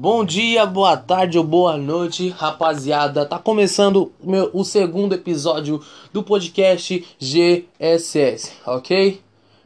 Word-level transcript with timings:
Bom 0.00 0.24
dia, 0.24 0.64
boa 0.64 0.96
tarde 0.96 1.38
ou 1.38 1.42
boa 1.42 1.76
noite, 1.76 2.28
rapaziada. 2.28 3.26
Tá 3.26 3.36
começando 3.36 4.12
meu, 4.22 4.48
o 4.52 4.62
segundo 4.62 5.12
episódio 5.12 5.82
do 6.12 6.22
podcast 6.22 7.04
GSS, 7.18 8.52
ok? 8.64 9.20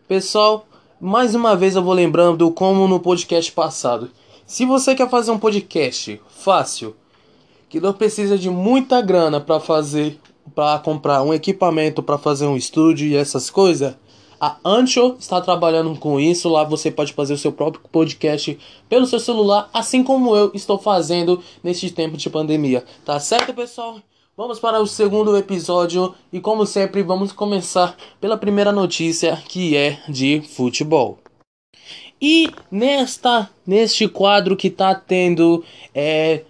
Pessoal, 0.09 0.67
mais 0.99 1.35
uma 1.35 1.55
vez 1.55 1.77
eu 1.77 1.83
vou 1.83 1.93
lembrando 1.93 2.51
como 2.51 2.89
no 2.89 2.99
podcast 2.99 3.53
passado. 3.53 4.11
Se 4.47 4.65
você 4.65 4.95
quer 4.95 5.11
fazer 5.11 5.33
um 5.33 5.39
podcast 5.39 6.19
fácil, 6.31 6.97
que 7.69 7.79
não 7.79 7.93
precisa 7.93 8.39
de 8.39 8.49
muita 8.49 9.03
grana 9.03 9.39
para 9.39 9.61
fazer, 9.61 10.19
para 10.55 10.79
comprar 10.79 11.23
um 11.23 11.35
equipamento 11.35 12.03
para 12.03 12.17
fazer 12.17 12.47
um 12.47 12.57
estúdio 12.57 13.07
e 13.07 13.15
essas 13.15 13.51
coisas, 13.51 13.95
a 14.45 14.57
Ancho 14.65 15.15
está 15.21 15.41
trabalhando 15.41 15.97
com 15.97 16.19
isso. 16.19 16.49
Lá 16.49 16.65
você 16.65 16.91
pode 16.91 17.13
fazer 17.13 17.35
o 17.35 17.39
seu 17.39 17.53
próprio 17.53 17.81
podcast 17.93 18.59
pelo 18.89 19.07
seu 19.07 19.21
celular, 19.21 19.71
assim 19.73 20.03
como 20.03 20.35
eu 20.35 20.51
estou 20.53 20.77
fazendo 20.79 21.41
neste 21.63 21.93
tempo 21.93 22.17
de 22.17 22.29
pandemia. 22.29 22.85
Tá 23.05 23.21
certo, 23.21 23.55
pessoal? 23.55 24.01
Vamos 24.37 24.59
para 24.59 24.81
o 24.81 24.87
segundo 24.87 25.37
episódio 25.37 26.13
e, 26.33 26.41
como 26.41 26.67
sempre, 26.67 27.05
vamos 27.05 27.31
começar 27.31 27.97
pela 28.21 28.37
primeira 28.37 28.73
notícia 28.73 29.41
que 29.49 29.77
é 29.77 30.03
de 30.09 30.41
futebol. 30.41 31.19
E 32.21 32.51
nesta 32.69 33.49
neste 33.65 34.09
quadro 34.09 34.57
que 34.57 34.67
está 34.67 34.93
tendo 34.93 35.63
é, 35.95 36.43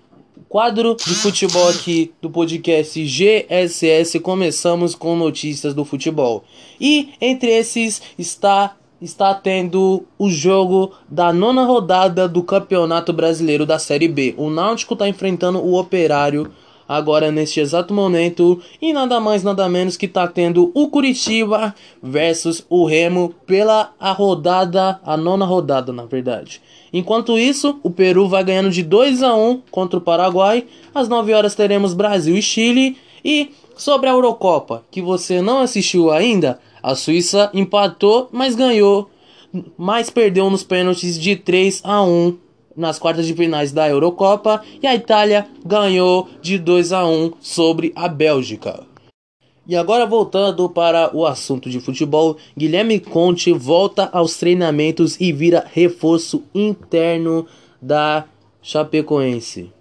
Quadro 0.53 0.95
de 0.95 1.15
futebol 1.15 1.67
aqui 1.71 2.13
do 2.21 2.29
podcast 2.29 3.03
GSS. 3.03 4.21
Começamos 4.21 4.95
com 4.95 5.17
notícias 5.17 5.73
do 5.73 5.83
futebol. 5.83 6.45
E 6.79 7.15
entre 7.23 7.51
esses 7.51 8.03
está 8.19 8.77
está 9.01 9.33
tendo 9.33 10.05
o 10.19 10.29
jogo 10.29 10.93
da 11.09 11.33
nona 11.33 11.65
rodada 11.65 12.29
do 12.29 12.43
Campeonato 12.43 13.15
Brasileiro 13.15 13.65
da 13.65 13.79
Série 13.79 14.09
B. 14.09 14.35
O 14.37 14.51
Náutico 14.51 14.93
está 14.93 15.09
enfrentando 15.09 15.59
o 15.59 15.75
Operário 15.75 16.53
agora 16.97 17.33
neste 17.33 17.59
exato 17.59 17.95
momento 17.95 18.61
e 18.81 18.93
nada 18.93 19.19
mais 19.19 19.43
nada 19.43 19.69
menos 19.69 19.97
que 19.97 20.07
está 20.07 20.29
tendo 20.29 20.71
o 20.75 20.89
Curitiba 20.89 21.75
versus 22.03 22.65
o 22.69 22.85
Remo 22.85 23.35
pela 23.47 23.93
a 23.99 24.13
rodada, 24.13 25.01
a 25.05 25.17
nona 25.17 25.45
rodada, 25.47 25.93
na 25.93 26.05
verdade. 26.05 26.61
Enquanto 26.93 27.39
isso, 27.39 27.81
o 27.83 27.91
Peru 27.91 28.29
vai 28.29 28.45
ganhando 28.45 28.71
de 28.71 28.83
2 28.83 29.23
a 29.23 29.35
1 29.35 29.63
contra 29.71 29.99
o 29.99 30.03
Paraguai. 30.03 30.67
Às 30.95 31.09
9 31.09 31.33
horas 31.33 31.55
teremos 31.55 31.95
Brasil 31.95 32.37
e 32.37 32.43
Chile 32.43 32.99
e 33.25 33.51
sobre 33.77 34.09
a 34.09 34.13
Eurocopa, 34.13 34.85
que 34.91 35.01
você 35.01 35.41
não 35.41 35.61
assistiu 35.61 36.11
ainda, 36.11 36.61
a 36.83 36.95
Suíça 36.95 37.51
empatou, 37.55 38.29
mas 38.31 38.55
ganhou, 38.55 39.09
mas 39.79 40.11
perdeu 40.11 40.51
nos 40.51 40.63
pênaltis 40.63 41.19
de 41.19 41.37
3 41.37 41.81
a 41.85 42.03
1 42.03 42.37
nas 42.77 42.99
quartas 42.99 43.27
de 43.27 43.35
finais 43.35 43.73
da 43.73 43.89
Eurocopa 43.89 44.63
e 44.83 44.87
a 44.87 44.95
Itália 44.95 45.47
ganhou 45.65 46.29
de 46.41 46.59
2 46.59 46.93
a 46.93 47.07
1 47.07 47.33
sobre 47.41 47.93
a 47.95 48.09
Bélgica. 48.09 48.87
E 49.67 49.77
agora 49.77 50.05
voltando 50.05 50.69
para 50.69 51.15
o 51.17 51.25
assunto 51.25 51.71
de 51.71 51.79
futebol, 51.81 52.37
Guilherme 52.57 52.99
Conte 52.99 53.53
volta 53.53 54.09
aos 54.13 54.37
treinamentos 54.37 55.21
e 55.21 55.33
vira 55.33 55.65
reforço 55.73 56.43
interno 56.53 57.47
da 57.81 58.25
Chapecoense. 58.61 59.73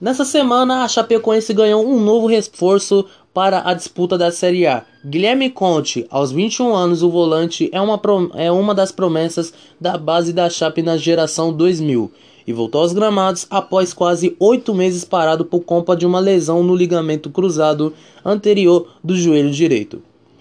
Nessa 0.00 0.26
semana, 0.26 0.84
a 0.84 0.88
Chapecoense 0.88 1.54
ganhou 1.54 1.86
um 1.86 1.98
novo 1.98 2.26
reforço 2.26 3.06
para 3.36 3.68
a 3.68 3.74
disputa 3.74 4.16
da 4.16 4.32
Série 4.32 4.66
A. 4.66 4.82
Guilherme 5.04 5.50
Conte, 5.50 6.06
aos 6.08 6.32
21 6.32 6.74
anos, 6.74 7.02
o 7.02 7.10
volante 7.10 7.68
é 7.70 7.78
uma, 7.78 8.00
é 8.32 8.50
uma 8.50 8.74
das 8.74 8.90
promessas 8.90 9.52
da 9.78 9.98
base 9.98 10.32
da 10.32 10.48
Chape 10.48 10.80
na 10.80 10.96
geração 10.96 11.52
2000 11.52 12.10
e 12.46 12.52
voltou 12.54 12.80
aos 12.80 12.94
gramados 12.94 13.46
após 13.50 13.92
quase 13.92 14.34
oito 14.40 14.74
meses 14.74 15.04
parado 15.04 15.44
por 15.44 15.60
conta 15.60 15.94
de 15.94 16.06
uma 16.06 16.18
lesão 16.18 16.62
no 16.62 16.74
ligamento 16.74 17.28
cruzado 17.28 17.92
anterior 18.24 18.88
do 19.04 19.14
joelho 19.14 19.50
direito. 19.50 20.00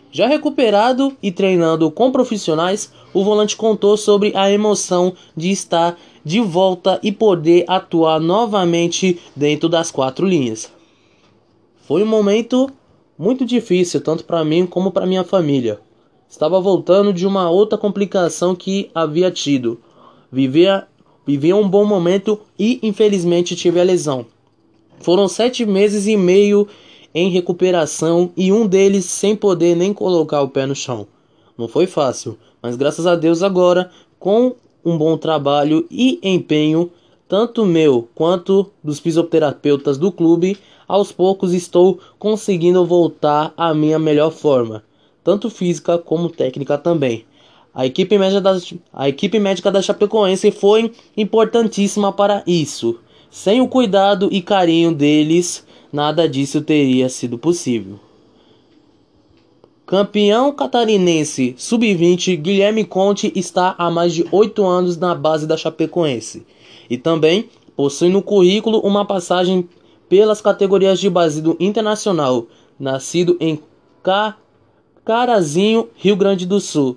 Já 0.10 0.26
recuperado 0.26 1.12
e 1.22 1.34
treinando 1.34 1.92
com 1.92 2.14
profissionais, 2.14 2.94
o 3.14 3.26
volante 3.26 3.58
contou 3.58 3.98
sobre 3.98 4.32
a 4.34 4.50
emoção 4.50 5.12
de 5.36 5.52
estar 5.52 5.98
de 6.24 6.40
volta 6.40 6.98
e 7.04 7.12
poder 7.12 7.66
atuar 7.68 8.22
novamente 8.22 9.20
dentro 9.36 9.68
das 9.68 9.92
quatro 9.92 10.26
linhas. 10.26 10.72
Foi 11.86 12.02
um 12.02 12.08
momento 12.08 12.72
muito 13.18 13.46
difícil, 13.46 14.02
tanto 14.02 14.26
para 14.26 14.44
mim 14.44 14.66
como 14.66 14.92
para 14.92 15.06
minha 15.06 15.24
família. 15.24 15.80
Estava 16.30 16.60
voltando 16.60 17.14
de 17.14 17.26
uma 17.26 17.50
outra 17.50 17.78
complicação 17.78 18.56
que 18.56 18.90
havia 18.94 19.32
tido. 19.32 19.80
Vivia, 20.32 20.88
vivia 21.26 21.56
um 21.56 21.68
bom 21.68 21.86
momento 21.86 22.40
e 22.60 22.80
infelizmente 22.84 23.56
tive 23.56 23.80
a 23.80 23.84
lesão. 23.84 24.26
Foram 25.00 25.28
sete 25.28 25.66
meses 25.66 26.08
e 26.08 26.18
meio 26.18 26.68
em 27.14 27.30
recuperação 27.30 28.32
e 28.36 28.52
um 28.52 28.68
deles 28.68 29.06
sem 29.06 29.36
poder 29.36 29.76
nem 29.76 29.94
colocar 29.94 30.42
o 30.42 30.50
pé 30.50 30.66
no 30.66 30.76
chão. 30.76 31.08
Não 31.58 31.68
foi 31.68 31.88
fácil, 31.88 32.38
mas 32.62 32.76
graças 32.76 33.08
a 33.08 33.16
Deus 33.16 33.42
agora, 33.42 33.90
com 34.20 34.56
um 34.84 34.98
bom 34.98 35.18
trabalho 35.18 35.88
e 35.90 36.20
empenho, 36.22 36.92
tanto 37.28 37.66
meu 37.66 38.10
quanto 38.14 38.70
dos 38.84 39.00
fisioterapeutas 39.00 39.98
do 39.98 40.12
clube, 40.12 40.58
aos 40.88 41.12
poucos 41.12 41.54
estou 41.54 42.00
conseguindo 42.18 42.86
voltar 42.86 43.54
à 43.58 43.74
minha 43.74 44.00
melhor 44.00 44.32
forma, 44.32 44.84
tanto 45.24 45.50
física 45.50 45.98
como 45.98 46.30
técnica 46.30 46.78
também. 46.78 47.26
A 47.74 47.86
equipe, 47.86 48.18
médica 48.18 48.40
da, 48.40 48.58
a 48.94 49.10
equipe 49.10 49.38
médica 49.38 49.70
da 49.70 49.82
Chapecoense 49.82 50.50
foi 50.50 50.94
importantíssima 51.18 52.14
para 52.14 52.42
isso. 52.48 53.00
Sem 53.30 53.60
o 53.60 53.68
cuidado 53.68 54.30
e 54.32 54.42
carinho 54.42 54.94
deles, 54.94 55.66
nada 55.92 56.28
disso 56.30 56.62
teria 56.62 57.10
sido 57.10 57.38
possível. 57.38 58.00
Campeão 59.86 60.52
catarinense 60.52 61.54
sub-20, 61.58 62.38
Guilherme 62.38 62.84
Conte 62.86 63.32
está 63.36 63.76
há 63.78 63.92
mais 63.92 64.14
de 64.14 64.26
8 64.32 64.66
anos 64.66 64.98
na 64.98 65.14
base 65.14 65.46
da 65.46 65.58
Chapecoense 65.58 66.46
e 66.90 66.98
também 66.98 67.50
possui 67.76 68.10
no 68.10 68.22
currículo 68.22 68.80
uma 68.80 69.06
passagem 69.06 69.68
pelas 70.16 70.40
categorias 70.40 70.98
de 70.98 71.10
base 71.10 71.42
do 71.42 71.58
Internacional, 71.60 72.48
nascido 72.80 73.36
em 73.38 73.60
Ca... 74.02 74.38
Carazinho, 75.04 75.90
Rio 75.94 76.16
Grande 76.16 76.46
do 76.46 76.62
Sul. 76.62 76.96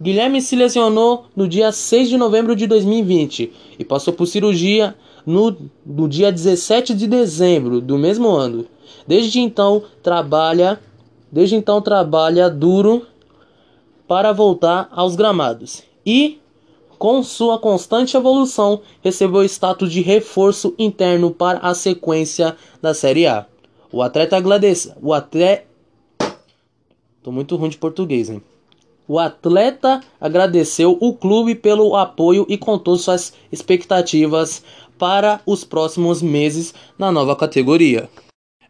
Guilherme 0.00 0.40
se 0.40 0.54
lesionou 0.54 1.24
no 1.34 1.48
dia 1.48 1.72
6 1.72 2.08
de 2.08 2.16
novembro 2.16 2.54
de 2.54 2.68
2020 2.68 3.52
e 3.80 3.84
passou 3.84 4.14
por 4.14 4.26
cirurgia 4.26 4.94
no, 5.26 5.56
no 5.84 6.08
dia 6.08 6.30
17 6.30 6.94
de 6.94 7.08
dezembro 7.08 7.80
do 7.80 7.98
mesmo 7.98 8.28
ano. 8.28 8.64
Desde 9.08 9.40
então 9.40 9.82
trabalha, 10.00 10.78
desde 11.32 11.56
então 11.56 11.82
trabalha 11.82 12.48
duro 12.48 13.04
para 14.06 14.30
voltar 14.30 14.88
aos 14.92 15.16
gramados. 15.16 15.82
E 16.06 16.38
com 17.02 17.20
sua 17.20 17.58
constante 17.58 18.16
evolução, 18.16 18.80
recebeu 19.02 19.42
status 19.42 19.90
de 19.90 20.00
reforço 20.00 20.72
interno 20.78 21.32
para 21.32 21.58
a 21.58 21.74
sequência 21.74 22.56
da 22.80 22.94
Série 22.94 23.26
A. 23.26 23.44
O 23.90 24.00
atleta 24.00 24.36
agradece. 24.36 24.92
O 25.02 25.12
atleta. 25.12 25.66
Tô 27.20 27.32
muito 27.32 27.56
ruim 27.56 27.70
de 27.70 27.76
português, 27.76 28.30
hein? 28.30 28.40
O 29.08 29.18
atleta 29.18 30.00
agradeceu 30.20 30.96
o 31.00 31.12
clube 31.12 31.56
pelo 31.56 31.96
apoio 31.96 32.46
e 32.48 32.56
contou 32.56 32.96
suas 32.96 33.32
expectativas 33.50 34.62
para 34.96 35.40
os 35.44 35.64
próximos 35.64 36.22
meses 36.22 36.72
na 36.96 37.10
nova 37.10 37.34
categoria. 37.34 38.08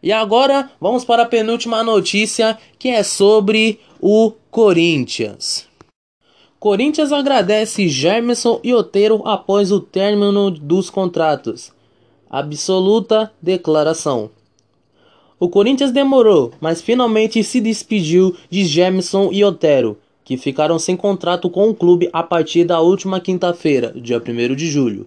E 0.01 0.11
agora 0.11 0.71
vamos 0.81 1.05
para 1.05 1.21
a 1.21 1.27
penúltima 1.27 1.83
notícia 1.83 2.57
que 2.79 2.89
é 2.89 3.03
sobre 3.03 3.79
o 4.01 4.33
Corinthians. 4.49 5.71
Corinthians 6.63 7.11
agradece 7.11 7.89
Germerson 7.89 8.61
e 8.63 8.73
Otero 8.73 9.21
após 9.25 9.69
o 9.69 9.81
término 9.81 10.49
dos 10.49 10.89
contratos. 10.89 11.73
Absoluta 12.29 13.29
declaração. 13.41 14.29
O 15.37 15.49
Corinthians 15.49 15.91
demorou, 15.91 16.53
mas 16.61 16.81
finalmente 16.81 17.43
se 17.43 17.59
despediu 17.59 18.33
de 18.49 18.63
Germerson 18.63 19.27
e 19.33 19.43
Otero, 19.43 19.97
que 20.23 20.37
ficaram 20.37 20.79
sem 20.79 20.95
contrato 20.95 21.49
com 21.49 21.67
o 21.67 21.75
clube 21.75 22.09
a 22.13 22.23
partir 22.23 22.63
da 22.63 22.79
última 22.79 23.19
quinta-feira, 23.19 23.91
dia 23.93 24.23
1 24.25 24.55
de 24.55 24.67
julho. 24.67 25.05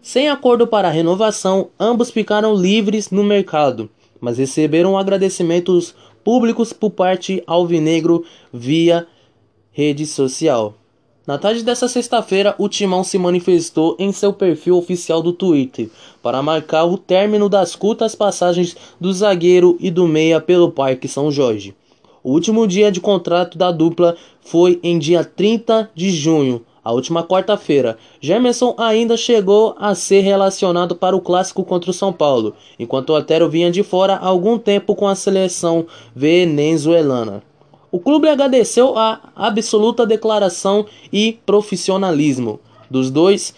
Sem 0.00 0.30
acordo 0.30 0.66
para 0.66 0.88
renovação, 0.88 1.68
ambos 1.78 2.10
ficaram 2.10 2.54
livres 2.54 3.10
no 3.10 3.22
mercado, 3.22 3.90
mas 4.18 4.38
receberam 4.38 4.96
agradecimentos 4.96 5.94
públicos 6.24 6.72
por 6.72 6.88
parte 6.88 7.44
alvinegro 7.46 8.24
via 8.50 9.06
rede 9.70 10.06
social. 10.06 10.74
Na 11.26 11.36
tarde 11.36 11.64
dessa 11.64 11.88
sexta-feira, 11.88 12.54
o 12.56 12.68
Timão 12.68 13.02
se 13.02 13.18
manifestou 13.18 13.96
em 13.98 14.12
seu 14.12 14.32
perfil 14.32 14.76
oficial 14.76 15.20
do 15.20 15.32
Twitter 15.32 15.90
para 16.22 16.40
marcar 16.40 16.84
o 16.84 16.96
término 16.96 17.48
das 17.48 17.74
curtas 17.74 18.14
passagens 18.14 18.76
do 19.00 19.12
zagueiro 19.12 19.76
e 19.80 19.90
do 19.90 20.06
meia 20.06 20.40
pelo 20.40 20.70
Parque 20.70 21.08
São 21.08 21.28
Jorge. 21.32 21.74
O 22.22 22.30
último 22.30 22.64
dia 22.64 22.92
de 22.92 23.00
contrato 23.00 23.58
da 23.58 23.72
dupla 23.72 24.16
foi 24.40 24.78
em 24.84 25.00
dia 25.00 25.24
30 25.24 25.90
de 25.96 26.10
junho, 26.10 26.64
a 26.84 26.92
última 26.92 27.24
quarta-feira. 27.24 27.98
Gemerson 28.20 28.76
ainda 28.78 29.16
chegou 29.16 29.74
a 29.80 29.96
ser 29.96 30.20
relacionado 30.20 30.94
para 30.94 31.16
o 31.16 31.20
clássico 31.20 31.64
contra 31.64 31.90
o 31.90 31.94
São 31.94 32.12
Paulo, 32.12 32.54
enquanto 32.78 33.10
Otero 33.10 33.50
vinha 33.50 33.72
de 33.72 33.82
fora 33.82 34.14
há 34.14 34.26
algum 34.26 34.56
tempo 34.58 34.94
com 34.94 35.08
a 35.08 35.16
seleção 35.16 35.86
venezuelana. 36.14 37.42
O 37.90 38.00
clube 38.00 38.28
agradeceu 38.28 38.96
a 38.98 39.20
absoluta 39.34 40.06
declaração 40.06 40.86
e 41.12 41.38
profissionalismo 41.46 42.60
dos 42.90 43.10
dois 43.10 43.54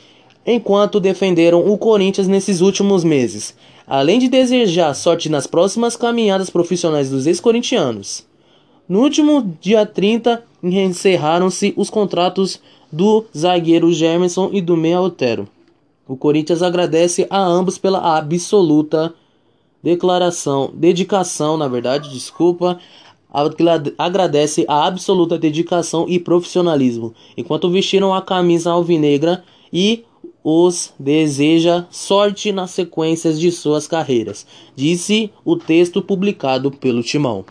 enquanto 0.46 1.00
defenderam 1.00 1.66
o 1.66 1.76
Corinthians 1.76 2.26
nesses 2.26 2.60
últimos 2.60 3.04
meses, 3.04 3.54
além 3.86 4.19
de 4.19 4.28
desejar 4.28 4.94
sorte 4.94 5.28
nas 5.28 5.46
próximas 5.46 5.96
caminhadas 5.96 6.50
profissionais 6.50 7.10
dos 7.10 7.26
ex-corintianos. 7.26 8.26
No 8.88 9.00
último 9.02 9.54
dia 9.60 9.84
30, 9.84 10.42
encerraram-se 10.62 11.74
os 11.76 11.90
contratos 11.90 12.60
do 12.90 13.26
zagueiro 13.36 13.92
Germerson 13.92 14.48
e 14.52 14.62
do 14.62 14.76
meia 14.76 15.00
Otero. 15.00 15.46
O 16.06 16.16
Corinthians 16.16 16.62
agradece 16.62 17.26
a 17.28 17.38
ambos 17.38 17.76
pela 17.76 18.16
absoluta 18.16 19.12
declaração, 19.82 20.70
dedicação, 20.74 21.58
na 21.58 21.69
verdade, 21.69 22.08
desculpa, 22.10 22.78
agradece 23.98 24.64
a 24.66 24.86
absoluta 24.86 25.38
dedicação 25.38 26.06
e 26.08 26.19
profissionalismo, 26.19 27.14
enquanto 27.36 27.70
vestiram 27.70 28.14
a 28.14 28.22
camisa 28.22 28.70
alvinegra 28.70 29.44
e 29.72 30.04
os 30.42 30.94
deseja 30.98 31.84
sorte 31.90 32.52
nas 32.52 32.70
sequências 32.70 33.38
de 33.38 33.52
suas 33.52 33.86
carreiras, 33.86 34.46
disse 34.75 35.30
o 35.44 35.56
texto 35.56 36.00
publicado 36.00 36.70
pelo 36.70 37.02
Timão. 37.02 37.44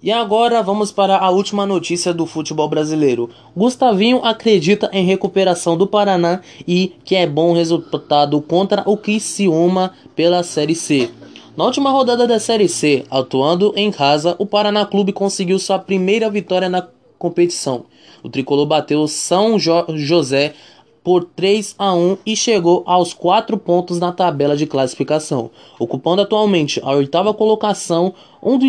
E 0.00 0.12
agora 0.12 0.62
vamos 0.62 0.92
para 0.92 1.16
a 1.16 1.28
última 1.28 1.66
notícia 1.66 2.14
do 2.14 2.24
futebol 2.24 2.68
brasileiro. 2.68 3.28
Gustavinho 3.56 4.24
acredita 4.24 4.88
em 4.92 5.04
recuperação 5.04 5.76
do 5.76 5.88
Paraná 5.88 6.40
e 6.68 6.92
que 7.04 7.16
é 7.16 7.26
bom 7.26 7.52
resultado 7.52 8.40
contra 8.40 8.84
o 8.86 8.96
Criciúma 8.96 9.92
pela 10.14 10.44
Série 10.44 10.76
C. 10.76 11.10
Na 11.58 11.64
última 11.64 11.90
rodada 11.90 12.24
da 12.24 12.38
Série 12.38 12.68
C, 12.68 13.04
atuando 13.10 13.72
em 13.74 13.90
casa, 13.90 14.36
o 14.38 14.46
Paraná 14.46 14.86
Clube 14.86 15.12
conseguiu 15.12 15.58
sua 15.58 15.76
primeira 15.76 16.30
vitória 16.30 16.68
na 16.68 16.86
competição. 17.18 17.86
O 18.22 18.28
tricolor 18.28 18.64
bateu 18.64 19.08
São 19.08 19.58
jo 19.58 19.72
José 19.96 20.54
por 21.02 21.24
3 21.24 21.74
a 21.76 21.92
1 21.92 22.18
e 22.24 22.36
chegou 22.36 22.84
aos 22.86 23.12
4 23.12 23.58
pontos 23.58 23.98
na 23.98 24.12
tabela 24.12 24.56
de 24.56 24.66
classificação, 24.66 25.50
ocupando 25.80 26.22
atualmente 26.22 26.80
a 26.84 26.92
oitava 26.92 27.34
colocação, 27.34 28.14
um, 28.40 28.56
do, 28.56 28.66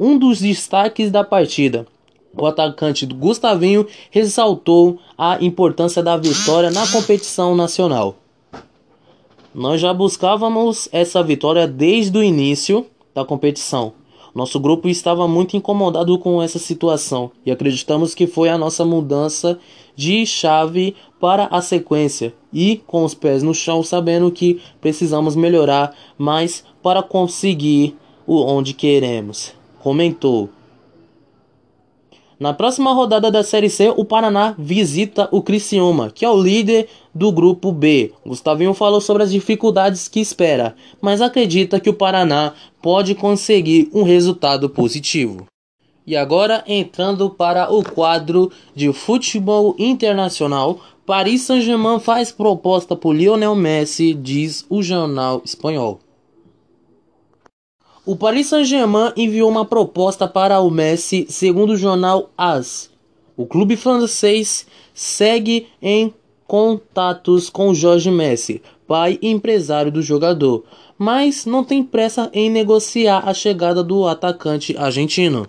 um 0.00 0.18
dos 0.18 0.40
destaques 0.40 1.12
da 1.12 1.22
partida. 1.22 1.86
O 2.36 2.44
atacante 2.44 3.06
Gustavinho 3.06 3.86
ressaltou 4.10 4.98
a 5.16 5.38
importância 5.40 6.02
da 6.02 6.16
vitória 6.16 6.72
na 6.72 6.88
competição 6.88 7.54
nacional. 7.54 8.16
Nós 9.54 9.82
já 9.82 9.92
buscávamos 9.92 10.88
essa 10.92 11.22
vitória 11.22 11.68
desde 11.68 12.16
o 12.16 12.22
início 12.22 12.86
da 13.14 13.22
competição. 13.22 13.92
Nosso 14.34 14.58
grupo 14.58 14.88
estava 14.88 15.28
muito 15.28 15.58
incomodado 15.58 16.18
com 16.18 16.40
essa 16.42 16.58
situação 16.58 17.30
e 17.44 17.50
acreditamos 17.50 18.14
que 18.14 18.26
foi 18.26 18.48
a 18.48 18.56
nossa 18.56 18.82
mudança 18.82 19.58
de 19.94 20.24
chave 20.24 20.96
para 21.20 21.44
a 21.46 21.60
sequência 21.60 22.32
e 22.50 22.80
com 22.86 23.04
os 23.04 23.12
pés 23.12 23.42
no 23.42 23.52
chão, 23.52 23.82
sabendo 23.82 24.30
que 24.30 24.58
precisamos 24.80 25.36
melhorar 25.36 25.94
mais 26.16 26.64
para 26.82 27.02
conseguir 27.02 27.94
o 28.26 28.42
onde 28.42 28.72
queremos. 28.72 29.52
Comentou. 29.82 30.48
Na 32.40 32.52
próxima 32.52 32.92
rodada 32.92 33.30
da 33.30 33.44
Série 33.44 33.70
C, 33.70 33.92
o 33.96 34.04
Paraná 34.04 34.54
visita 34.58 35.28
o 35.30 35.42
Criciúma, 35.42 36.10
que 36.10 36.24
é 36.24 36.28
o 36.28 36.42
líder 36.42 36.88
do 37.14 37.30
grupo 37.30 37.72
B. 37.72 38.12
Gustavinho 38.24 38.74
falou 38.74 39.00
sobre 39.00 39.22
as 39.22 39.32
dificuldades 39.32 40.08
que 40.08 40.20
espera, 40.20 40.74
mas 41.00 41.20
acredita 41.20 41.78
que 41.80 41.90
o 41.90 41.94
Paraná 41.94 42.54
pode 42.80 43.14
conseguir 43.14 43.90
um 43.92 44.02
resultado 44.02 44.68
positivo. 44.68 45.46
E 46.06 46.16
agora 46.16 46.64
entrando 46.66 47.30
para 47.30 47.72
o 47.72 47.82
quadro 47.84 48.50
de 48.74 48.92
futebol 48.92 49.76
internacional, 49.78 50.80
Paris 51.06 51.42
Saint-Germain 51.42 52.00
faz 52.00 52.32
proposta 52.32 52.96
por 52.96 53.14
Lionel 53.14 53.54
Messi, 53.54 54.14
diz 54.14 54.64
o 54.68 54.82
jornal 54.82 55.42
espanhol. 55.44 56.00
O 58.04 58.16
Paris 58.16 58.48
Saint-Germain 58.48 59.12
enviou 59.16 59.48
uma 59.48 59.64
proposta 59.64 60.26
para 60.26 60.58
o 60.58 60.68
Messi, 60.70 61.24
segundo 61.28 61.74
o 61.74 61.76
jornal 61.76 62.30
AS. 62.36 62.90
O 63.36 63.46
clube 63.46 63.76
francês 63.76 64.66
segue 64.92 65.68
em 65.80 66.12
contatos 66.52 67.48
com 67.48 67.72
Jorge 67.72 68.10
Messi, 68.10 68.60
pai 68.86 69.18
e 69.22 69.30
empresário 69.30 69.90
do 69.90 70.02
jogador, 70.02 70.64
mas 70.98 71.46
não 71.46 71.64
tem 71.64 71.82
pressa 71.82 72.28
em 72.30 72.50
negociar 72.50 73.26
a 73.26 73.32
chegada 73.32 73.82
do 73.82 74.06
atacante 74.06 74.76
argentino. 74.76 75.48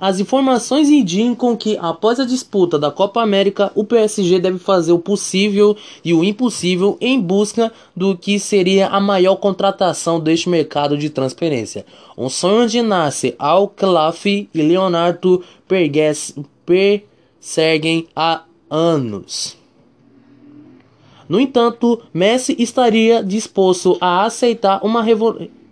As 0.00 0.18
informações 0.18 0.90
indicam 0.90 1.54
que, 1.54 1.78
após 1.80 2.18
a 2.18 2.24
disputa 2.24 2.76
da 2.76 2.90
Copa 2.90 3.22
América, 3.22 3.70
o 3.76 3.84
PSG 3.84 4.40
deve 4.40 4.58
fazer 4.58 4.90
o 4.90 4.98
possível 4.98 5.76
e 6.04 6.12
o 6.12 6.24
impossível 6.24 6.98
em 7.00 7.20
busca 7.20 7.72
do 7.94 8.18
que 8.18 8.40
seria 8.40 8.88
a 8.88 8.98
maior 9.00 9.36
contratação 9.36 10.18
deste 10.18 10.48
mercado 10.48 10.98
de 10.98 11.08
transferência. 11.08 11.86
Um 12.18 12.28
sonho 12.28 12.68
de 12.68 12.82
nasce 12.82 13.36
Al 13.38 13.68
Khelafi 13.68 14.50
e 14.52 14.60
Leonardo 14.60 15.44
perseguem 16.66 18.08
há 18.16 18.42
anos. 18.68 19.61
No 21.28 21.40
entanto, 21.40 22.00
Messi 22.12 22.56
estaria 22.58 23.22
disposto 23.22 23.96
a 24.00 24.24
aceitar 24.24 24.84
uma 24.84 25.04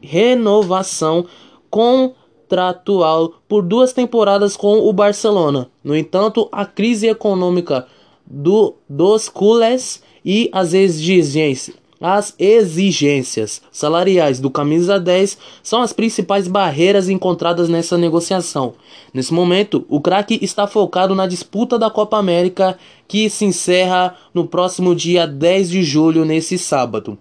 renovação 0.02 1.26
contratual 1.69 3.35
por 3.49 3.62
duas 3.62 3.93
temporadas 3.93 4.56
com 4.56 4.79
o 4.79 4.93
Barcelona. 4.93 5.70
No 5.82 5.97
entanto, 5.97 6.49
a 6.50 6.64
crise 6.64 7.08
econômica 7.08 7.87
do, 8.26 8.75
dos 8.88 9.29
culés 9.29 10.02
e 10.25 10.49
as 10.52 10.75
exigências, 10.75 11.76
as 12.00 12.35
exigências 12.38 13.61
salariais 13.70 14.41
do 14.41 14.50
camisa 14.50 14.99
10 14.99 15.37
são 15.62 15.82
as 15.82 15.93
principais 15.93 16.49
barreiras 16.49 17.11
encontradas 17.11 17.69
nessa 17.69 17.99
negociação. 17.99 18.73
Nesse 19.12 19.35
momento, 19.35 19.85
o 19.88 20.00
craque 20.00 20.38
está 20.41 20.67
focado 20.67 21.14
na 21.14 21.26
disputa 21.26 21.79
da 21.79 21.91
Copa 21.91 22.17
América, 22.17 22.79
que 23.06 23.29
se 23.29 23.44
encerra 23.44 24.17
no 24.32 24.47
próximo 24.47 24.94
dia 24.94 25.26
10 25.26 25.69
de 25.69 25.83
julho, 25.83 26.25
nesse 26.25 26.57
sábado. 26.57 27.19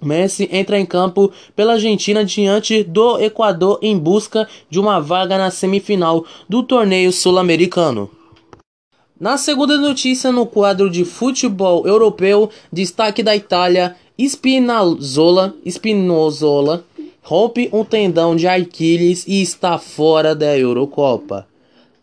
Messi 0.00 0.48
entra 0.50 0.78
em 0.78 0.86
campo 0.86 1.30
pela 1.54 1.74
Argentina 1.74 2.24
diante 2.24 2.84
do 2.84 3.18
Equador 3.18 3.78
em 3.82 3.98
busca 3.98 4.48
de 4.70 4.78
uma 4.78 5.00
vaga 5.00 5.36
na 5.36 5.50
semifinal 5.50 6.24
do 6.48 6.62
torneio 6.62 7.12
sul-americano. 7.12 8.08
Na 9.20 9.36
segunda 9.36 9.76
notícia 9.76 10.32
no 10.32 10.46
quadro 10.46 10.88
de 10.88 11.04
futebol 11.04 11.86
europeu, 11.86 12.48
destaque 12.72 13.22
da 13.22 13.36
Itália, 13.36 13.94
Spinazzola, 14.28 15.54
Spinozzola 15.64 16.84
rompe 17.22 17.70
um 17.72 17.84
tendão 17.84 18.36
de 18.36 18.46
Aquiles 18.46 19.24
e 19.26 19.40
está 19.40 19.78
fora 19.78 20.34
da 20.34 20.58
Eurocopa. 20.58 21.46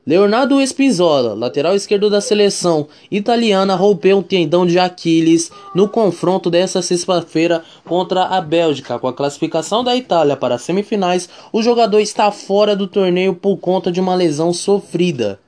Leonardo 0.06 0.60
Spinzola, 0.62 1.34
lateral 1.34 1.76
esquerdo 1.76 2.10
da 2.10 2.22
seleção 2.22 2.88
italiana, 3.12 3.76
rompeu 3.76 4.20
o 4.20 4.24
tendão 4.24 4.66
de 4.66 4.80
Aquiles 4.80 5.52
no 5.76 5.90
confronto 5.90 6.50
desta 6.50 6.82
sexta-feira 6.82 7.62
contra 7.84 8.24
a 8.24 8.40
Bélgica. 8.40 8.98
Com 8.98 9.10
a 9.10 9.14
classificação 9.14 9.84
da 9.84 9.96
Itália 9.96 10.38
para 10.38 10.56
as 10.56 10.62
semifinais, 10.62 11.28
o 11.52 11.62
jogador 11.62 12.00
está 12.00 12.32
fora 12.32 12.74
do 12.76 12.88
torneio 12.88 13.36
por 13.36 13.58
conta 13.58 13.92
de 13.92 14.00
uma 14.00 14.16
lesão 14.16 14.54
sofrida. 14.54 15.40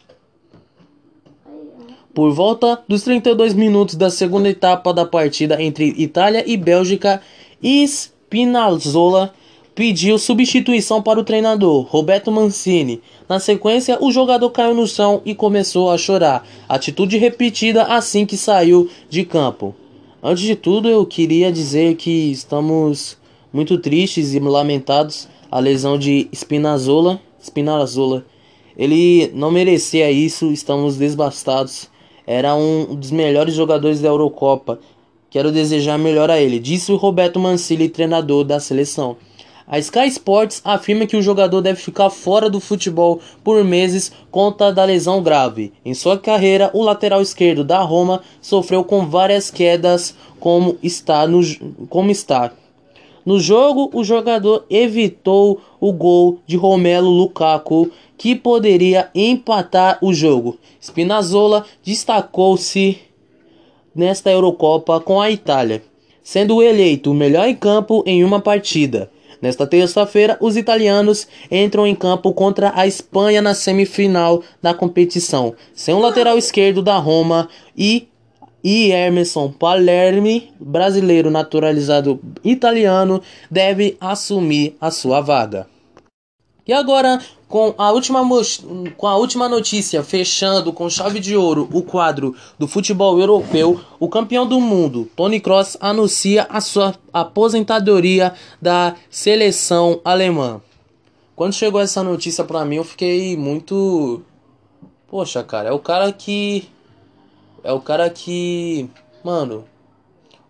Por 2.19 2.33
volta 2.33 2.83
dos 2.85 3.03
32 3.03 3.53
minutos 3.53 3.95
da 3.95 4.09
segunda 4.09 4.49
etapa 4.49 4.93
da 4.93 5.05
partida 5.05 5.63
entre 5.63 5.85
Itália 5.97 6.43
e 6.45 6.57
Bélgica, 6.57 7.21
Spinazzola 7.63 9.33
pediu 9.73 10.19
substituição 10.19 11.01
para 11.01 11.17
o 11.17 11.23
treinador, 11.23 11.85
Roberto 11.85 12.29
Mancini. 12.29 13.01
Na 13.29 13.39
sequência, 13.39 13.97
o 14.01 14.11
jogador 14.11 14.49
caiu 14.49 14.75
no 14.75 14.85
chão 14.85 15.21
e 15.23 15.33
começou 15.33 15.89
a 15.89 15.97
chorar, 15.97 16.45
atitude 16.67 17.17
repetida 17.17 17.83
assim 17.83 18.25
que 18.25 18.35
saiu 18.35 18.89
de 19.09 19.23
campo. 19.23 19.73
Antes 20.21 20.43
de 20.43 20.57
tudo, 20.57 20.89
eu 20.89 21.05
queria 21.05 21.49
dizer 21.53 21.95
que 21.95 22.29
estamos 22.31 23.17
muito 23.53 23.77
tristes 23.77 24.33
e 24.33 24.39
lamentados 24.41 25.29
a 25.49 25.57
lesão 25.57 25.97
de 25.97 26.27
Spinazzola. 26.33 27.17
Spinazzola. 27.41 28.25
Ele 28.77 29.31
não 29.33 29.49
merecia 29.49 30.11
isso, 30.11 30.51
estamos 30.51 30.97
desbastados. 30.97 31.87
Era 32.31 32.53
um 32.53 32.93
dos 32.93 33.09
melhores 33.09 33.55
jogadores 33.55 34.01
da 34.01 34.07
Eurocopa. 34.07 34.79
Quero 35.31 35.51
desejar 35.51 35.97
melhor 35.97 36.29
a 36.29 36.39
ele, 36.39 36.59
disse 36.59 36.91
o 36.91 36.95
Roberto 36.95 37.39
Mancini, 37.39 37.89
treinador 37.89 38.43
da 38.43 38.59
seleção. 38.59 39.17
A 39.67 39.79
Sky 39.79 40.05
Sports 40.09 40.61
afirma 40.63 41.07
que 41.07 41.17
o 41.17 41.23
jogador 41.23 41.59
deve 41.59 41.81
ficar 41.81 42.11
fora 42.11 42.47
do 42.47 42.59
futebol 42.59 43.19
por 43.43 43.63
meses 43.63 44.11
conta 44.29 44.71
da 44.71 44.83
lesão 44.83 45.23
grave. 45.23 45.73
Em 45.83 45.95
sua 45.95 46.19
carreira, 46.19 46.69
o 46.71 46.83
lateral 46.83 47.19
esquerdo 47.19 47.63
da 47.63 47.81
Roma 47.81 48.21
sofreu 48.39 48.83
com 48.83 49.07
várias 49.07 49.49
quedas, 49.49 50.13
como 50.39 50.77
está 50.83 51.25
no 51.25 51.41
como 51.89 52.11
está. 52.11 52.51
No 53.29 53.39
jogo, 53.39 53.91
o 53.93 54.03
jogador 54.03 54.65
evitou 54.71 55.61
o 55.79 55.93
gol 55.93 56.39
de 56.47 56.57
Romelo 56.57 57.11
Lukaku, 57.11 57.91
que 58.17 58.35
poderia 58.35 59.11
empatar 59.13 59.99
o 60.01 60.11
jogo. 60.11 60.57
Spinazzola 60.81 61.63
destacou-se 61.83 62.97
nesta 63.93 64.31
Eurocopa 64.31 64.99
com 64.99 65.21
a 65.21 65.29
Itália, 65.29 65.83
sendo 66.23 66.59
eleito 66.59 67.11
o 67.11 67.13
melhor 67.13 67.47
em 67.47 67.53
campo 67.53 68.03
em 68.03 68.23
uma 68.23 68.41
partida. 68.41 69.11
Nesta 69.39 69.67
terça-feira, 69.67 70.35
os 70.41 70.57
italianos 70.57 71.27
entram 71.51 71.85
em 71.85 71.93
campo 71.93 72.33
contra 72.33 72.73
a 72.75 72.87
Espanha 72.87 73.43
na 73.43 73.53
semifinal 73.53 74.41
da 74.59 74.73
competição, 74.73 75.53
sem 75.71 75.93
o 75.93 75.99
lateral 75.99 76.35
esquerdo 76.35 76.81
da 76.81 76.97
Roma 76.97 77.47
e 77.77 78.07
e 78.63 78.91
Emerson 78.91 79.51
Palermi, 79.51 80.51
brasileiro 80.59 81.29
naturalizado 81.29 82.19
italiano, 82.43 83.21
deve 83.49 83.97
assumir 83.99 84.75
a 84.79 84.91
sua 84.91 85.21
vaga. 85.21 85.67
E 86.67 86.73
agora, 86.73 87.19
com 87.47 87.73
a 87.79 87.91
última, 87.91 88.21
com 88.95 89.07
a 89.07 89.15
última 89.17 89.49
notícia, 89.49 90.03
fechando 90.03 90.71
com 90.71 90.87
chave 90.87 91.19
de 91.19 91.35
ouro 91.35 91.67
o 91.73 91.81
quadro 91.81 92.35
do 92.59 92.67
futebol 92.67 93.19
europeu, 93.19 93.81
o 93.99 94.07
campeão 94.07 94.45
do 94.45 94.61
mundo, 94.61 95.09
Tony 95.15 95.39
Kroos, 95.39 95.75
anuncia 95.81 96.45
a 96.47 96.61
sua 96.61 96.93
aposentadoria 97.11 98.35
da 98.61 98.95
seleção 99.09 99.99
alemã. 100.05 100.61
Quando 101.35 101.53
chegou 101.53 101.81
essa 101.81 102.03
notícia 102.03 102.43
para 102.43 102.63
mim, 102.65 102.75
eu 102.75 102.83
fiquei 102.83 103.35
muito. 103.35 104.21
Poxa, 105.07 105.41
cara, 105.43 105.69
é 105.69 105.71
o 105.71 105.79
cara 105.79 106.11
que. 106.11 106.69
É 107.63 107.71
o 107.71 107.81
cara 107.81 108.09
que. 108.09 108.89
Mano, 109.23 109.65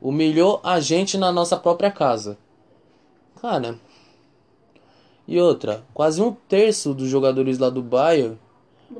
humilhou 0.01 0.59
a 0.63 0.79
gente 0.79 1.17
na 1.17 1.31
nossa 1.31 1.57
própria 1.57 1.91
casa. 1.91 2.37
Cara, 3.41 3.79
e 5.27 5.39
outra, 5.39 5.83
quase 5.93 6.21
um 6.21 6.31
terço 6.31 6.93
dos 6.93 7.07
jogadores 7.07 7.59
lá 7.59 7.69
do 7.69 7.81
Bayern 7.83 8.37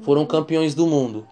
foram 0.01 0.25
campeões 0.25 0.75
do 0.75 0.85
mundo. 0.85 1.27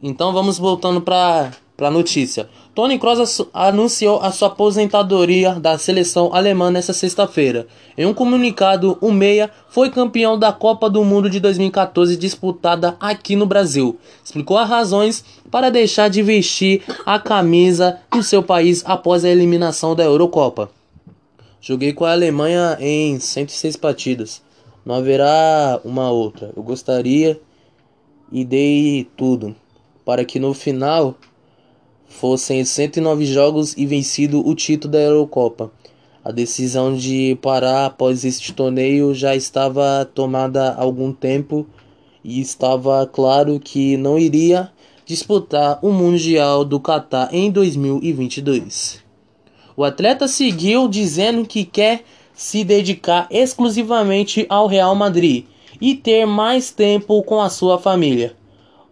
Então 0.00 0.32
vamos 0.32 0.58
voltando 0.58 1.00
para 1.00 1.50
a 1.80 1.90
notícia. 1.90 2.48
Tony 2.72 3.00
Kroos 3.00 3.42
anunciou 3.52 4.20
a 4.20 4.30
sua 4.30 4.46
aposentadoria 4.46 5.54
da 5.54 5.76
seleção 5.76 6.32
alemã 6.32 6.70
nesta 6.70 6.92
sexta-feira. 6.92 7.66
Em 7.96 8.06
um 8.06 8.14
comunicado, 8.14 8.96
o 9.00 9.10
meia 9.10 9.50
foi 9.68 9.90
campeão 9.90 10.38
da 10.38 10.52
Copa 10.52 10.88
do 10.88 11.04
Mundo 11.04 11.28
de 11.28 11.40
2014 11.40 12.16
disputada 12.16 12.96
aqui 13.00 13.34
no 13.34 13.44
Brasil. 13.44 13.98
Explicou 14.24 14.56
as 14.56 14.68
razões 14.68 15.24
para 15.50 15.68
deixar 15.68 16.08
de 16.08 16.22
vestir 16.22 16.84
a 17.04 17.18
camisa 17.18 17.98
do 18.12 18.22
seu 18.22 18.40
país 18.40 18.84
após 18.86 19.24
a 19.24 19.28
eliminação 19.28 19.96
da 19.96 20.04
Eurocopa. 20.04 20.70
Joguei 21.60 21.92
com 21.92 22.04
a 22.04 22.12
Alemanha 22.12 22.78
em 22.78 23.18
106 23.18 23.74
partidas. 23.74 24.40
Não 24.86 24.94
haverá 24.94 25.80
uma 25.84 26.08
outra. 26.12 26.52
Eu 26.56 26.62
gostaria 26.62 27.40
e 28.30 28.44
dei 28.44 29.08
tudo 29.16 29.56
para 30.08 30.24
que 30.24 30.40
no 30.40 30.54
final 30.54 31.16
fossem 32.06 32.64
109 32.64 33.26
jogos 33.26 33.76
e 33.76 33.84
vencido 33.84 34.40
o 34.48 34.54
título 34.54 34.92
da 34.92 34.98
Eurocopa. 34.98 35.70
A 36.24 36.32
decisão 36.32 36.96
de 36.96 37.36
parar 37.42 37.84
após 37.84 38.24
este 38.24 38.54
torneio 38.54 39.12
já 39.12 39.36
estava 39.36 40.10
tomada 40.14 40.70
há 40.70 40.80
algum 40.80 41.12
tempo 41.12 41.66
e 42.24 42.40
estava 42.40 43.06
claro 43.06 43.60
que 43.60 43.98
não 43.98 44.18
iria 44.18 44.72
disputar 45.04 45.78
o 45.82 45.92
Mundial 45.92 46.64
do 46.64 46.80
Catar 46.80 47.28
em 47.30 47.50
2022. 47.50 49.04
O 49.76 49.84
atleta 49.84 50.26
seguiu 50.26 50.88
dizendo 50.88 51.46
que 51.46 51.66
quer 51.66 52.02
se 52.32 52.64
dedicar 52.64 53.28
exclusivamente 53.30 54.46
ao 54.48 54.66
Real 54.66 54.94
Madrid 54.94 55.44
e 55.78 55.94
ter 55.94 56.24
mais 56.24 56.70
tempo 56.70 57.22
com 57.24 57.42
a 57.42 57.50
sua 57.50 57.78
família, 57.78 58.37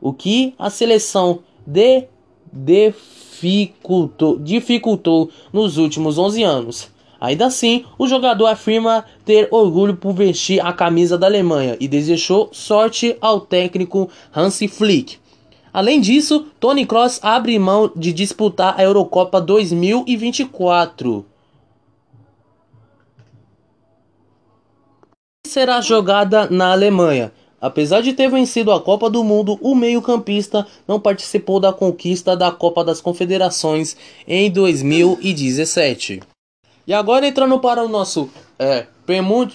o 0.06 0.12
que 0.12 0.54
a 0.56 0.70
seleção 0.70 1.40
de 1.66 2.04
dificultou, 2.52 4.38
dificultou 4.38 5.30
nos 5.52 5.78
últimos 5.78 6.16
11 6.16 6.42
anos. 6.44 6.88
Ainda 7.20 7.46
assim, 7.46 7.84
o 7.98 8.06
jogador 8.06 8.46
afirma 8.46 9.04
ter 9.24 9.48
orgulho 9.50 9.96
por 9.96 10.12
vestir 10.12 10.64
a 10.64 10.72
camisa 10.72 11.18
da 11.18 11.26
Alemanha 11.26 11.76
e 11.80 11.88
desejou 11.88 12.50
sorte 12.52 13.16
ao 13.20 13.40
técnico 13.40 14.08
Hansi 14.34 14.68
Flick, 14.68 15.18
Além 15.76 16.00
disso, 16.00 16.46
Tony 16.58 16.86
Kroos 16.86 17.20
abre 17.22 17.58
mão 17.58 17.92
de 17.94 18.10
disputar 18.10 18.80
a 18.80 18.82
Eurocopa 18.82 19.38
2024. 19.42 21.26
Será 25.46 25.82
jogada 25.82 26.48
na 26.48 26.72
Alemanha. 26.72 27.30
Apesar 27.60 28.02
de 28.02 28.12
ter 28.12 28.30
vencido 28.30 28.70
a 28.70 28.80
Copa 28.80 29.08
do 29.08 29.24
Mundo, 29.24 29.58
o 29.62 29.74
meio-campista 29.74 30.66
não 30.86 31.00
participou 31.00 31.58
da 31.58 31.72
conquista 31.72 32.36
da 32.36 32.50
Copa 32.50 32.84
das 32.84 33.00
Confederações 33.00 33.96
em 34.26 34.50
2017. 34.50 36.20
E 36.86 36.94
agora 36.94 37.26
entrando 37.26 37.58
para 37.58 37.82
o 37.82 37.88
nosso 37.88 38.30
é, 38.58 38.86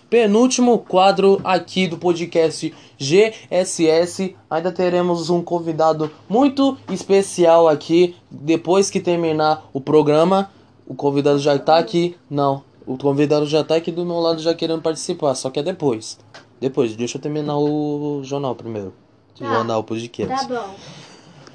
penúltimo 0.10 0.80
quadro 0.80 1.40
aqui 1.44 1.88
do 1.88 1.98
podcast 1.98 2.74
GSS. 2.98 4.36
Ainda 4.50 4.72
teremos 4.72 5.30
um 5.30 5.42
convidado 5.42 6.12
muito 6.28 6.78
especial 6.92 7.70
aqui. 7.70 8.16
Depois 8.30 8.90
que 8.90 9.00
terminar 9.00 9.66
o 9.72 9.80
programa, 9.80 10.52
o 10.86 10.94
convidado 10.94 11.40
já 11.40 11.56
está 11.56 11.78
aqui. 11.78 12.18
Não, 12.30 12.64
o 12.86 12.98
convidado 12.98 13.46
já 13.46 13.62
está 13.62 13.76
aqui 13.76 13.92
do 13.92 14.06
meu 14.06 14.20
lado 14.20 14.42
já 14.42 14.54
querendo 14.54 14.82
participar. 14.82 15.36
Só 15.36 15.50
que 15.50 15.60
é 15.60 15.64
depois. 15.64 16.20
Depois, 16.62 16.96
deixa 16.96 17.18
eu 17.18 17.22
terminar 17.22 17.58
o 17.58 18.22
jornal 18.24 18.54
primeiro. 18.54 18.94
Tá. 19.38 19.56
Jornal, 19.56 19.84
podcast. 19.84 20.48
Tá 20.48 20.50
bom. 20.62 20.76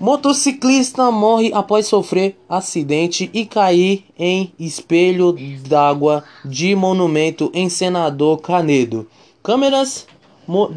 Motociclista 0.00 1.10
morre 1.10 1.50
após 1.54 1.86
sofrer 1.86 2.38
acidente 2.48 3.30
e 3.32 3.46
cair 3.46 4.04
em 4.18 4.52
espelho 4.58 5.34
d'água 5.66 6.22
de 6.44 6.74
monumento 6.74 7.50
em 7.54 7.70
Senador 7.70 8.42
Canedo. 8.42 9.08
Câmeras, 9.42 10.06
mo, 10.46 10.70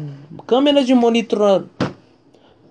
câmeras 0.46 0.86
de 0.86 0.94
monitor, 0.94 1.66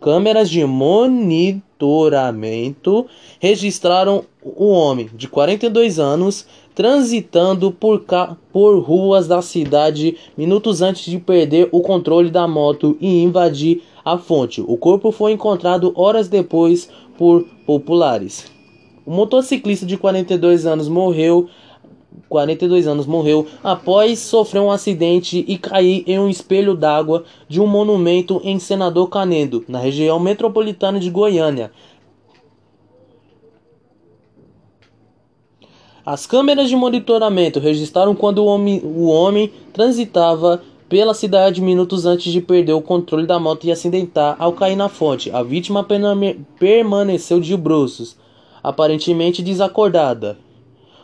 câmeras 0.02 0.50
de 0.50 0.66
monitoramento 0.66 3.06
registraram 3.40 4.26
o 4.42 4.70
homem 4.70 5.08
de 5.14 5.28
42 5.28 6.00
anos 6.00 6.48
transitando 6.80 7.74
por, 7.74 8.06
por 8.54 8.80
ruas 8.80 9.28
da 9.28 9.42
cidade 9.42 10.16
minutos 10.38 10.82
antes 10.82 11.12
de 11.12 11.20
perder 11.20 11.68
o 11.74 11.82
controle 11.82 12.30
da 12.30 12.48
moto 12.48 12.96
e 13.02 13.22
invadir 13.22 13.84
a 14.06 14.18
fonte. 14.18 14.64
O 14.66 14.78
corpo 14.78 15.12
foi 15.12 15.34
encontrado 15.34 15.92
horas 15.94 16.30
depois 16.30 16.90
por 17.18 17.44
populares. 17.66 18.50
O 19.06 19.12
motociclista 19.12 19.86
de 19.86 19.98
42 19.98 20.66
anos 20.66 20.88
morreu 20.88 21.50
42 22.30 22.88
anos 22.88 23.06
morreu 23.06 23.46
após 23.62 24.20
sofrer 24.20 24.62
um 24.62 24.72
acidente 24.72 25.44
e 25.48 25.58
cair 25.58 26.04
em 26.08 26.18
um 26.18 26.30
espelho 26.30 26.76
d'água 26.76 27.26
de 27.48 27.60
um 27.60 27.68
monumento 27.68 28.40
em 28.44 28.58
Senador 28.58 29.10
Canedo, 29.10 29.66
na 29.68 29.80
região 29.80 30.20
metropolitana 30.20 31.00
de 31.00 31.10
Goiânia. 31.10 31.72
As 36.06 36.26
câmeras 36.26 36.70
de 36.70 36.76
monitoramento 36.76 37.60
registraram 37.60 38.16
quando 38.16 38.40
o 38.40 38.46
homem, 38.46 38.82
o 38.84 39.08
homem 39.08 39.52
transitava 39.74 40.62
pela 40.88 41.14
cidade 41.14 41.62
minutos 41.62 42.06
antes 42.06 42.32
de 42.32 42.42
perder 42.42 42.74
o 42.74 42.82
controle 42.82 43.28
da 43.28 43.40
moto 43.40 43.66
e 43.66 43.72
acidentar 43.72 44.36
ao 44.40 44.54
cair 44.54 44.76
na 44.76 44.90
fonte. 44.90 45.30
A 45.30 45.44
vítima 45.44 45.86
permaneceu 46.58 47.40
de 47.40 47.56
bruços, 47.56 48.18
aparentemente 48.64 49.44
desacordada. 49.44 50.38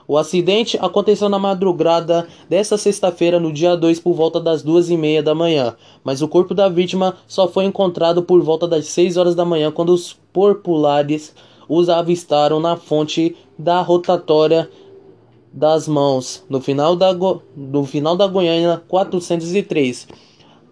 O 0.08 0.18
acidente 0.18 0.78
aconteceu 0.80 1.28
na 1.30 1.40
madrugada 1.40 2.28
desta 2.48 2.78
sexta-feira, 2.78 3.40
no 3.40 3.52
dia 3.52 3.76
2, 3.76 4.00
por 4.00 4.14
volta 4.14 4.40
das 4.40 4.62
duas 4.62 4.90
e 4.90 4.98
meia 4.98 5.22
da 5.22 5.34
manhã, 5.34 5.76
mas 6.04 6.22
o 6.22 6.28
corpo 6.28 6.54
da 6.54 6.70
vítima 6.70 7.16
só 7.28 7.48
foi 7.48 7.66
encontrado 7.66 8.22
por 8.24 8.42
volta 8.42 8.68
das 8.68 8.86
6 8.86 9.18
horas 9.18 9.36
da 9.36 9.44
manhã, 9.44 9.72
quando 9.72 9.90
os 9.90 10.14
populares 10.32 11.34
os 11.68 11.90
avistaram 11.90 12.60
na 12.60 12.78
fonte 12.78 13.36
da 13.58 13.82
rotatória 13.82 14.70
das 15.56 15.88
mãos, 15.88 16.44
no 16.50 16.60
final 16.60 16.98
da, 16.98 17.16
no 17.56 17.86
final 17.86 18.18
da 18.18 18.28
Goiânia 18.28 18.84
403, 18.90 20.06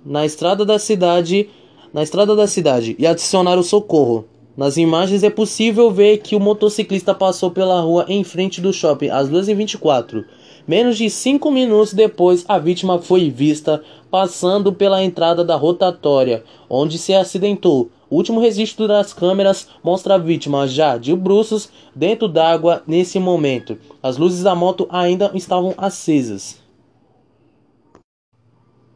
na 0.05 0.25
estrada 0.25 0.65
da 0.65 0.77
cidade, 0.77 1.49
na 1.93 2.03
estrada 2.03 2.35
da 2.35 2.45
cidade, 2.45 2.93
e 2.99 3.07
adicionaram 3.07 3.63
socorro. 3.63 4.25
Nas 4.57 4.75
imagens 4.75 5.23
é 5.23 5.29
possível 5.29 5.89
ver 5.89 6.17
que 6.17 6.35
o 6.35 6.39
motociclista 6.39 7.15
passou 7.15 7.49
pela 7.49 7.79
rua 7.79 8.05
em 8.09 8.25
frente 8.25 8.59
do 8.59 8.73
shopping 8.73 9.07
às 9.07 9.29
2h24. 9.29 10.25
Menos 10.67 10.97
de 10.97 11.09
5 11.09 11.49
minutos 11.49 11.93
depois, 11.93 12.43
a 12.45 12.59
vítima 12.59 12.99
foi 12.99 13.29
vista 13.29 13.81
passando 14.11 14.73
pela 14.73 15.01
entrada 15.01 15.45
da 15.45 15.55
rotatória, 15.55 16.43
onde 16.69 16.97
se 16.97 17.13
acidentou. 17.13 17.89
O 18.13 18.15
último 18.15 18.39
registro 18.39 18.87
das 18.87 19.11
câmeras 19.11 19.67
mostra 19.83 20.13
a 20.13 20.17
vítima 20.19 20.67
já 20.67 20.99
de 20.99 21.15
bruços 21.15 21.69
dentro 21.95 22.27
d'água 22.27 22.83
nesse 22.85 23.17
momento. 23.17 23.75
As 24.03 24.17
luzes 24.17 24.43
da 24.43 24.53
moto 24.53 24.85
ainda 24.91 25.31
estavam 25.33 25.73
acesas. 25.75 26.61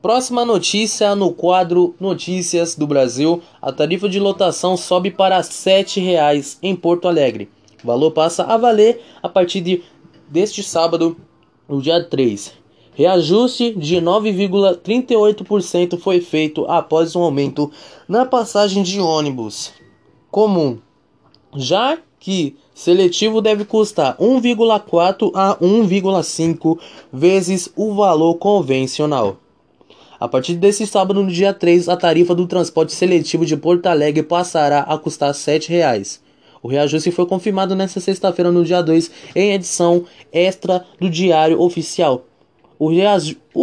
Próxima 0.03 0.45
notícia 0.45 1.15
no 1.15 1.33
quadro 1.33 1.95
Notícias 1.99 2.75
do 2.75 2.85
Brasil: 2.85 3.41
a 3.59 3.71
tarifa 3.71 4.07
de 4.07 4.19
lotação 4.19 4.77
sobe 4.77 5.09
para 5.09 5.37
R$ 5.37 5.41
7,00 5.41 6.59
em 6.61 6.75
Porto 6.75 7.07
Alegre. 7.07 7.49
O 7.83 7.87
valor 7.87 8.11
passa 8.11 8.43
a 8.43 8.55
valer 8.55 9.01
a 9.23 9.27
partir 9.27 9.61
de, 9.61 9.81
deste 10.29 10.61
sábado, 10.61 11.17
no 11.67 11.81
dia 11.81 12.03
3. 12.03 12.53
Reajuste 12.97 13.73
de 13.77 13.97
9,38% 13.97 15.99
foi 15.99 16.19
feito 16.19 16.65
após 16.65 17.15
um 17.15 17.21
aumento 17.21 17.71
na 18.07 18.25
passagem 18.25 18.81
de 18.81 18.99
ônibus 18.99 19.71
comum, 20.31 20.79
já 21.55 21.99
que 22.19 22.55
seletivo 22.73 23.39
deve 23.39 23.65
custar 23.65 24.17
1,4 24.17 25.29
a 25.35 25.55
1,5 25.57 26.79
vezes 27.13 27.71
o 27.75 27.93
valor 27.93 28.33
convencional. 28.39 29.37
A 30.19 30.27
partir 30.27 30.55
desse 30.55 30.87
sábado, 30.87 31.21
no 31.21 31.31
dia 31.31 31.53
3, 31.53 31.89
a 31.89 31.95
tarifa 31.95 32.33
do 32.33 32.47
transporte 32.47 32.95
seletivo 32.95 33.45
de 33.45 33.55
Porto 33.55 33.85
Alegre 33.85 34.23
passará 34.23 34.79
a 34.79 34.97
custar 34.97 35.29
R$ 35.29 35.35
7,00. 35.35 36.19
O 36.63 36.67
reajuste 36.67 37.11
foi 37.11 37.27
confirmado 37.27 37.75
nesta 37.75 37.99
sexta-feira, 37.99 38.51
no 38.51 38.65
dia 38.65 38.81
2, 38.81 39.11
em 39.35 39.53
edição 39.53 40.03
extra 40.33 40.83
do 40.99 41.07
Diário 41.07 41.61
Oficial. 41.61 42.25
O, 42.79 42.91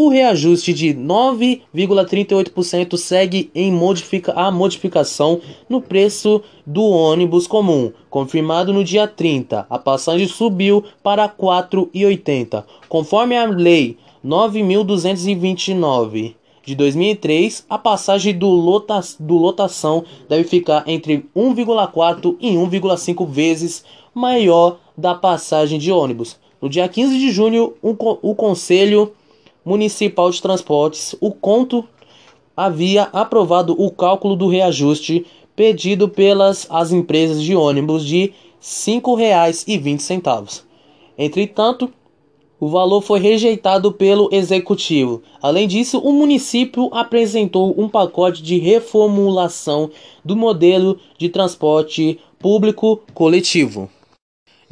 reajuste 0.09 0.75
de 0.75 0.92
9,38% 0.92 2.97
segue 2.97 3.49
em 3.54 3.71
modifica 3.71 4.33
a 4.33 4.50
modificação 4.50 5.40
no 5.68 5.80
preço 5.80 6.42
do 6.66 6.83
ônibus 6.83 7.47
comum, 7.47 7.92
confirmado 8.11 8.73
no 8.73 8.83
dia 8.83 9.06
30. 9.06 9.68
A 9.71 9.78
passagem 9.78 10.26
subiu 10.26 10.83
para 11.00 11.26
R$ 11.26 11.33
4,80, 11.38 12.64
conforme 12.88 13.37
a 13.37 13.44
Lei 13.44 13.97
9.229 14.25 16.35
de 16.66 16.75
2003, 16.75 17.66
a 17.68 17.78
passagem 17.78 18.37
do, 18.37 18.49
lota, 18.49 18.99
do 19.21 19.37
lotação 19.37 20.04
deve 20.28 20.42
ficar 20.44 20.83
entre 20.88 21.25
1,4 21.37 22.37
e 22.40 22.54
1,5 22.54 23.28
vezes 23.28 23.85
maior 24.14 24.78
da 24.97 25.14
passagem 25.14 25.78
de 25.78 25.92
ônibus. 25.92 26.38
No 26.64 26.71
dia 26.71 26.88
15 26.88 27.18
de 27.18 27.30
junho, 27.30 27.75
o, 27.83 28.35
Conselho 28.35 29.12
Municipal 29.62 30.30
de 30.30 30.40
Transportes, 30.40 31.14
o 31.21 31.30
Conto, 31.30 31.85
havia 32.56 33.02
aprovado 33.12 33.76
o 33.78 33.90
cálculo 33.90 34.35
do 34.35 34.49
reajuste 34.49 35.26
pedido 35.54 36.09
pelas 36.09 36.66
as 36.71 36.90
empresas 36.90 37.42
de 37.42 37.54
ônibus 37.54 38.02
de 38.02 38.23
R$ 38.23 38.33
5,20. 38.62 40.62
Entretanto, 41.18 41.92
o 42.59 42.66
valor 42.66 43.02
foi 43.02 43.21
rejeitado 43.21 43.92
pelo 43.92 44.30
executivo. 44.33 45.21
Além 45.42 45.68
disso, 45.68 45.99
o 45.99 46.14
município 46.14 46.88
apresentou 46.94 47.75
um 47.76 47.90
pacote 47.90 48.42
de 48.42 48.56
reformulação 48.56 49.90
do 50.25 50.35
modelo 50.35 50.99
de 51.18 51.28
transporte 51.28 52.18
público 52.38 53.02
coletivo. 53.12 53.90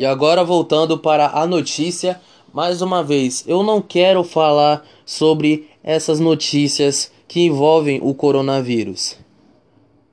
E 0.03 0.05
agora 0.05 0.43
voltando 0.43 0.99
para 0.99 1.29
a 1.29 1.47
notícia, 1.47 2.21
mais 2.53 2.83
uma 2.83 3.05
vez, 3.05 3.45
eu 3.47 3.63
não 3.63 3.81
quero 3.81 4.25
falar 4.25 4.85
sobre 5.07 5.71
essas 5.81 6.19
notícias 6.19 7.13
que 7.29 7.43
envolvem 7.43 8.01
o 8.03 8.13
coronavírus. 8.13 9.17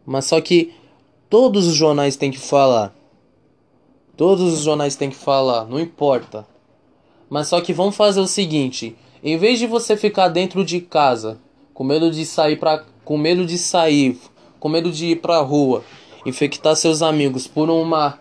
Mas 0.06 0.26
só 0.26 0.40
que 0.40 0.76
todos 1.28 1.66
os 1.66 1.74
jornais 1.74 2.16
têm 2.16 2.30
que 2.30 2.38
falar. 2.38 2.94
Todos 4.16 4.54
os 4.54 4.60
jornais 4.60 4.96
têm 4.96 5.10
que 5.10 5.16
falar, 5.16 5.66
não 5.66 5.80
importa. 5.80 6.46
Mas 7.28 7.48
só 7.48 7.60
que 7.60 7.74
vamos 7.74 7.96
fazer 7.96 8.20
o 8.20 8.28
seguinte, 8.28 8.96
em 9.24 9.40
vez 9.40 9.58
de 9.58 9.66
você 9.66 9.98
ficar 9.98 10.28
dentro 10.28 10.64
de 10.64 10.82
casa, 10.82 11.40
com 11.74 11.84
medo 11.84 12.12
de 12.12 12.28
sair 12.28 12.60
para 12.60 12.86
com 13.04 13.18
medo 13.18 13.44
de 13.44 13.58
sair, 13.58 14.20
com 14.60 14.70
medo 14.70 14.92
de 14.92 15.08
ir 15.08 15.16
para 15.16 15.42
rua, 15.42 15.84
infectar 16.28 16.76
seus 16.76 17.02
amigos 17.02 17.48
por 17.48 17.72
uma 17.72 18.20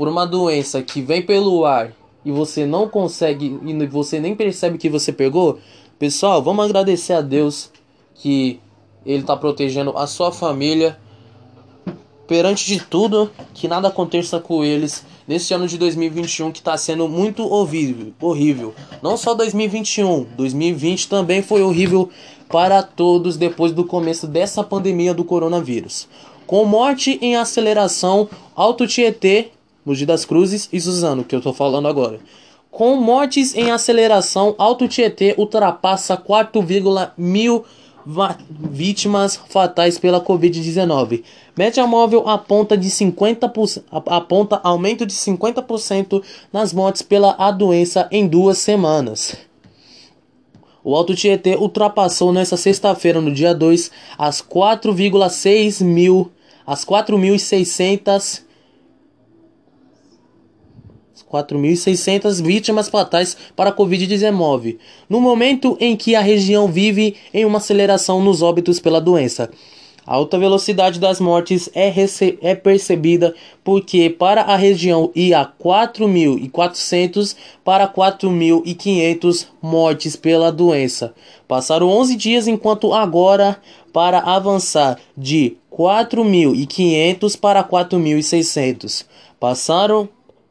por 0.00 0.08
uma 0.08 0.26
doença 0.26 0.80
que 0.80 1.02
vem 1.02 1.20
pelo 1.20 1.66
ar 1.66 1.92
e 2.24 2.32
você 2.32 2.64
não 2.64 2.88
consegue 2.88 3.60
e 3.62 3.86
você 3.86 4.18
nem 4.18 4.34
percebe 4.34 4.78
que 4.78 4.88
você 4.88 5.12
pegou, 5.12 5.58
pessoal, 5.98 6.42
vamos 6.42 6.64
agradecer 6.64 7.12
a 7.12 7.20
Deus 7.20 7.70
que 8.14 8.58
ele 9.04 9.20
está 9.20 9.36
protegendo 9.36 9.94
a 9.98 10.06
sua 10.06 10.32
família 10.32 10.98
perante 12.26 12.64
de 12.64 12.80
tudo, 12.82 13.30
que 13.52 13.68
nada 13.68 13.88
aconteça 13.88 14.40
com 14.40 14.64
eles 14.64 15.04
neste 15.28 15.52
ano 15.52 15.68
de 15.68 15.76
2021 15.76 16.50
que 16.50 16.60
está 16.60 16.78
sendo 16.78 17.06
muito 17.06 17.46
horrível, 17.46 18.14
horrível. 18.22 18.74
Não 19.02 19.18
só 19.18 19.34
2021, 19.34 20.28
2020 20.34 21.10
também 21.10 21.42
foi 21.42 21.60
horrível 21.60 22.08
para 22.48 22.82
todos 22.82 23.36
depois 23.36 23.70
do 23.70 23.84
começo 23.84 24.26
dessa 24.26 24.64
pandemia 24.64 25.12
do 25.12 25.26
coronavírus. 25.26 26.08
Com 26.46 26.64
morte 26.64 27.18
em 27.20 27.36
aceleração, 27.36 28.30
Alto 28.56 28.86
Tietê, 28.86 29.50
Mogi 29.84 30.04
das 30.04 30.24
Cruzes 30.24 30.68
e 30.72 30.80
Suzano, 30.80 31.24
que 31.24 31.34
eu 31.34 31.38
estou 31.38 31.52
falando 31.52 31.88
agora. 31.88 32.20
Com 32.70 32.96
mortes 32.96 33.54
em 33.54 33.70
aceleração, 33.70 34.54
Alto 34.56 34.86
Tietê 34.86 35.34
ultrapassa 35.36 36.16
4,1 36.16 37.10
mil 37.16 37.64
vítimas 38.48 39.40
fatais 39.48 39.98
pela 39.98 40.20
Covid-19. 40.20 41.22
Média 41.56 41.86
móvel 41.86 42.28
aponta, 42.28 42.76
de 42.76 42.88
50%, 42.88 43.82
aponta 43.90 44.60
aumento 44.62 45.04
de 45.04 45.12
50% 45.12 46.22
nas 46.52 46.72
mortes 46.72 47.02
pela 47.02 47.34
a 47.38 47.50
doença 47.50 48.08
em 48.10 48.26
duas 48.26 48.58
semanas. 48.58 49.36
O 50.82 50.96
Alto 50.96 51.14
Tietê 51.14 51.56
ultrapassou 51.56 52.32
nesta 52.32 52.56
sexta-feira, 52.56 53.20
no 53.20 53.32
dia 53.32 53.54
2, 53.54 53.90
as 54.16 54.40
4,6 54.40 55.84
mil, 55.84 56.30
as 56.66 56.84
4.600 56.84 58.42
4.600 61.30 62.42
vítimas 62.42 62.88
fatais 62.88 63.36
para 63.54 63.70
a 63.70 63.76
Covid-19, 63.76 64.78
no 65.08 65.20
momento 65.20 65.76
em 65.80 65.96
que 65.96 66.14
a 66.14 66.20
região 66.20 66.66
vive 66.66 67.16
em 67.32 67.44
uma 67.44 67.58
aceleração 67.58 68.22
nos 68.22 68.42
óbitos 68.42 68.80
pela 68.80 69.00
doença. 69.00 69.50
A 70.06 70.14
alta 70.14 70.38
velocidade 70.38 70.98
das 70.98 71.20
mortes 71.20 71.70
é, 71.72 71.94
é 72.40 72.54
percebida 72.54 73.32
porque 73.62 74.10
para 74.10 74.42
a 74.42 74.56
região 74.56 75.12
ia 75.14 75.48
4.400 75.62 77.36
para 77.62 77.86
4.500 77.86 79.46
mortes 79.62 80.16
pela 80.16 80.50
doença. 80.50 81.14
Passaram 81.46 81.88
11 81.88 82.16
dias 82.16 82.48
enquanto 82.48 82.92
agora 82.92 83.60
para 83.92 84.18
avançar 84.18 84.98
de 85.16 85.56
4.500 85.70 87.38
para 87.38 87.62
4.600. 87.62 89.04
Passaram 89.38 90.08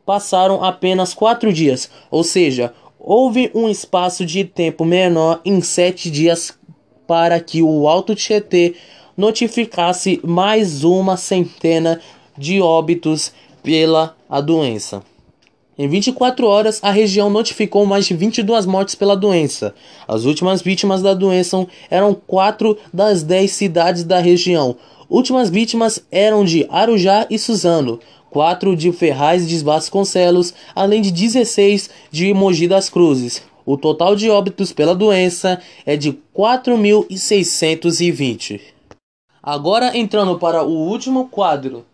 passaram 0.10 0.64
apenas 0.64 1.14
quatro 1.14 1.54
dias, 1.54 1.88
ou 2.10 2.24
seja, 2.24 2.74
houve 3.00 3.52
um 3.54 3.70
espaço 3.70 4.26
de 4.26 4.44
tempo 4.44 4.84
menor 4.84 5.40
em 5.46 5.62
sete 5.62 6.10
dias 6.10 6.58
para 7.06 7.40
que 7.40 7.62
o 7.62 7.88
Alto 7.88 8.16
Tietê 8.16 8.74
notificasse 9.16 10.20
mais 10.24 10.84
uma 10.84 11.16
centena 11.16 12.02
de 12.36 12.60
óbitos 12.60 13.32
pela 13.62 14.18
a 14.28 14.42
doença. 14.42 15.04
Em 15.78 15.88
24 15.88 16.48
horas, 16.48 16.80
a 16.82 16.90
região 16.90 17.30
notificou 17.30 17.86
mais 17.86 18.08
de 18.08 18.16
22 18.16 18.66
mortes 18.66 18.96
pela 18.96 19.16
doença. 19.16 19.76
As 20.08 20.26
últimas 20.26 20.60
vítimas 20.60 21.04
da 21.04 21.14
doença 21.14 21.68
eram 21.88 22.16
quatro 22.16 22.80
das 22.92 23.22
10 23.22 23.52
cidades 23.52 24.04
da 24.04 24.18
região. 24.18 24.76
Últimas 25.08 25.50
vítimas 25.50 26.04
eram 26.12 26.44
de 26.44 26.68
Arujá 26.70 27.26
e 27.30 27.40
Suzano. 27.40 28.00
4 28.32 28.76
de 28.76 28.92
Ferraz 28.92 29.48
de 29.48 29.64
Vasconcelos, 29.64 30.54
além 30.76 31.02
de 31.02 31.12
16 31.12 31.90
de 32.12 32.34
Mogi 32.34 32.68
das 32.68 32.90
Cruzes. 32.90 33.42
O 33.66 33.78
total 33.78 34.14
de 34.16 34.30
óbitos 34.30 34.74
pela 34.74 34.96
doença 34.96 35.62
é 35.86 35.96
de 35.96 36.12
4.620. 36.36 38.60
Agora 39.42 39.98
entrando 39.98 40.38
para 40.40 40.64
o 40.64 40.72
último 40.72 41.30
quadro 41.30 41.86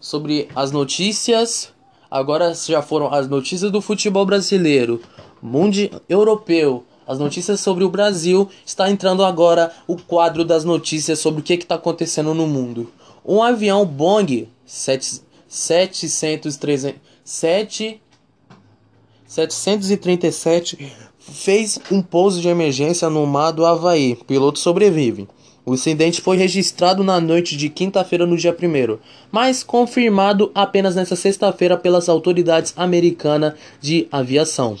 sobre 0.00 0.48
as 0.54 0.70
notícias. 0.70 1.74
Agora 2.10 2.54
já 2.54 2.80
foram 2.80 3.12
as 3.12 3.28
notícias 3.28 3.70
do 3.72 3.80
futebol 3.80 4.24
brasileiro, 4.24 5.02
mundo 5.42 5.90
europeu, 6.08 6.84
as 7.06 7.18
notícias 7.18 7.60
sobre 7.60 7.84
o 7.84 7.90
Brasil. 7.90 8.48
Está 8.64 8.90
entrando 8.90 9.24
agora 9.24 9.72
o 9.86 9.96
quadro 9.96 10.44
das 10.44 10.64
notícias 10.64 11.18
sobre 11.18 11.40
o 11.40 11.42
que 11.42 11.54
está 11.54 11.74
acontecendo 11.74 12.32
no 12.34 12.46
mundo. 12.46 12.90
Um 13.24 13.42
avião 13.42 13.84
Boeing 13.84 14.48
7 14.64 15.22
700, 15.48 16.58
7, 17.24 18.00
737 19.26 20.92
fez 21.18 21.80
um 21.90 22.02
pouso 22.02 22.40
de 22.40 22.48
emergência 22.48 23.10
no 23.10 23.26
mar 23.26 23.50
do 23.50 23.64
Havaí. 23.64 24.16
Piloto 24.26 24.58
sobrevive. 24.58 25.26
O 25.64 25.74
incidente 25.74 26.20
foi 26.20 26.36
registrado 26.36 27.02
na 27.02 27.20
noite 27.20 27.56
de 27.56 27.68
quinta-feira, 27.68 28.24
no 28.24 28.36
dia 28.36 28.56
1, 28.56 28.98
mas 29.32 29.64
confirmado 29.64 30.52
apenas 30.54 30.94
nesta 30.94 31.16
sexta-feira 31.16 31.76
pelas 31.76 32.08
autoridades 32.08 32.72
americanas 32.76 33.54
de 33.80 34.06
aviação. 34.12 34.76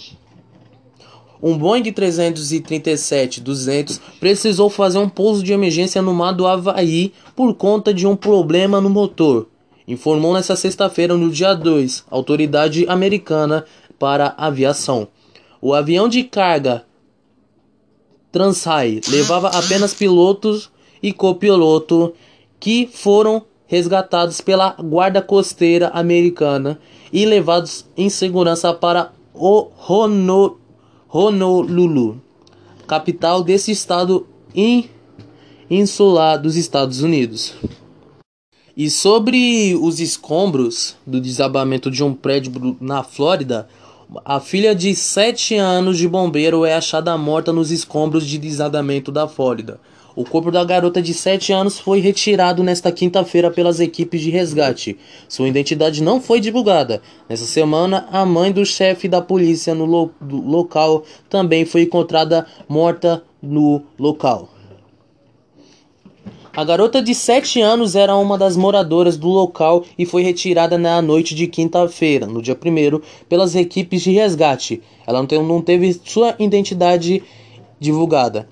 Um 1.42 1.58
Boeing 1.58 1.82
337-200 1.82 3.98
precisou 4.20 4.70
fazer 4.70 4.98
um 4.98 5.08
pouso 5.08 5.42
de 5.42 5.52
emergência 5.52 6.00
no 6.00 6.14
mar 6.14 6.30
do 6.32 6.46
Havaí 6.46 7.12
por 7.34 7.52
conta 7.54 7.92
de 7.92 8.06
um 8.06 8.14
problema 8.14 8.80
no 8.80 8.88
motor, 8.88 9.48
informou 9.86 10.34
nesta 10.34 10.56
sexta-feira, 10.56 11.16
no 11.16 11.30
dia 11.30 11.54
2, 11.54 12.04
a 12.10 12.14
autoridade 12.14 12.86
americana 12.88 13.64
para 13.98 14.34
aviação. 14.36 15.08
O 15.60 15.72
avião 15.72 16.08
de 16.08 16.22
carga 16.24 16.84
Transhai 18.32 19.00
levava 19.08 19.48
apenas 19.48 19.94
pilotos 19.94 20.70
e 21.02 21.12
copiloto 21.12 22.12
que 22.58 22.86
foram 22.92 23.44
resgatados 23.66 24.40
pela 24.40 24.70
guarda 24.72 25.22
costeira 25.22 25.88
americana 25.88 26.78
e 27.12 27.24
levados 27.24 27.86
em 27.96 28.08
segurança 28.08 28.72
para 28.74 29.12
o 29.32 29.68
Honolulu, 31.08 32.20
capital 32.86 33.42
desse 33.42 33.72
estado 33.72 34.26
insular 35.70 36.36
dos 36.36 36.56
Estados 36.56 37.00
Unidos. 37.02 37.54
E 38.76 38.90
sobre 38.90 39.74
os 39.80 40.00
escombros 40.00 40.96
do 41.06 41.18
desabamento 41.18 41.90
de 41.90 42.04
um 42.04 42.12
prédio 42.12 42.76
na 42.78 43.02
Flórida, 43.02 43.66
a 44.22 44.38
filha 44.38 44.74
de 44.74 44.94
7 44.94 45.54
anos 45.54 45.96
de 45.96 46.06
bombeiro 46.06 46.62
é 46.62 46.74
achada 46.74 47.16
morta 47.16 47.54
nos 47.54 47.70
escombros 47.70 48.26
de 48.26 48.36
desabamento 48.36 49.10
da 49.10 49.26
Flórida. 49.26 49.80
O 50.14 50.24
corpo 50.24 50.50
da 50.50 50.62
garota 50.62 51.00
de 51.00 51.14
7 51.14 51.54
anos 51.54 51.78
foi 51.78 52.00
retirado 52.00 52.62
nesta 52.62 52.92
quinta-feira 52.92 53.50
pelas 53.50 53.80
equipes 53.80 54.20
de 54.20 54.28
resgate. 54.28 54.98
Sua 55.26 55.48
identidade 55.48 56.02
não 56.02 56.20
foi 56.20 56.38
divulgada. 56.38 57.00
Nessa 57.30 57.46
semana, 57.46 58.06
a 58.12 58.26
mãe 58.26 58.52
do 58.52 58.66
chefe 58.66 59.08
da 59.08 59.22
polícia 59.22 59.74
no 59.74 59.86
lo 59.86 60.10
local 60.20 61.02
também 61.30 61.64
foi 61.64 61.82
encontrada 61.82 62.46
morta 62.68 63.24
no 63.40 63.82
local. 63.98 64.50
A 66.56 66.64
garota 66.64 67.02
de 67.02 67.14
7 67.14 67.60
anos 67.60 67.94
era 67.94 68.16
uma 68.16 68.38
das 68.38 68.56
moradoras 68.56 69.18
do 69.18 69.28
local 69.28 69.84
e 69.98 70.06
foi 70.06 70.22
retirada 70.22 70.78
na 70.78 71.02
noite 71.02 71.34
de 71.34 71.46
quinta-feira, 71.46 72.26
no 72.26 72.40
dia 72.40 72.54
1 72.56 72.98
pelas 73.28 73.54
equipes 73.54 74.00
de 74.00 74.12
resgate. 74.12 74.82
Ela 75.06 75.22
não 75.42 75.60
teve 75.60 76.00
sua 76.02 76.34
identidade 76.38 77.22
divulgada. 77.78 78.48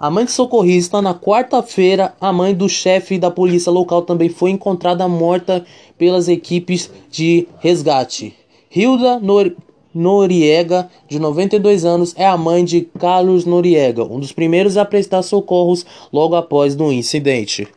A 0.00 0.10
mãe 0.10 0.24
de 0.24 0.32
socorrista, 0.32 1.02
na 1.02 1.14
quarta-feira, 1.14 2.14
a 2.18 2.32
mãe 2.32 2.54
do 2.54 2.70
chefe 2.70 3.18
da 3.18 3.30
polícia 3.30 3.70
local 3.70 4.00
também 4.00 4.30
foi 4.30 4.48
encontrada 4.48 5.06
morta 5.06 5.62
pelas 5.98 6.28
equipes 6.28 6.90
de 7.10 7.46
resgate. 7.58 8.34
Hilda 8.74 9.20
Nor 9.20 9.54
Noriega, 9.94 10.90
de 11.08 11.18
92 11.18 11.84
anos, 11.84 12.14
é 12.16 12.26
a 12.26 12.36
mãe 12.36 12.64
de 12.64 12.82
Carlos 12.98 13.44
Noriega, 13.44 14.04
um 14.04 14.20
dos 14.20 14.32
primeiros 14.32 14.76
a 14.76 14.84
prestar 14.84 15.22
socorros 15.22 15.84
logo 16.12 16.34
após 16.34 16.74
o 16.76 16.92
incidente. 16.92 17.68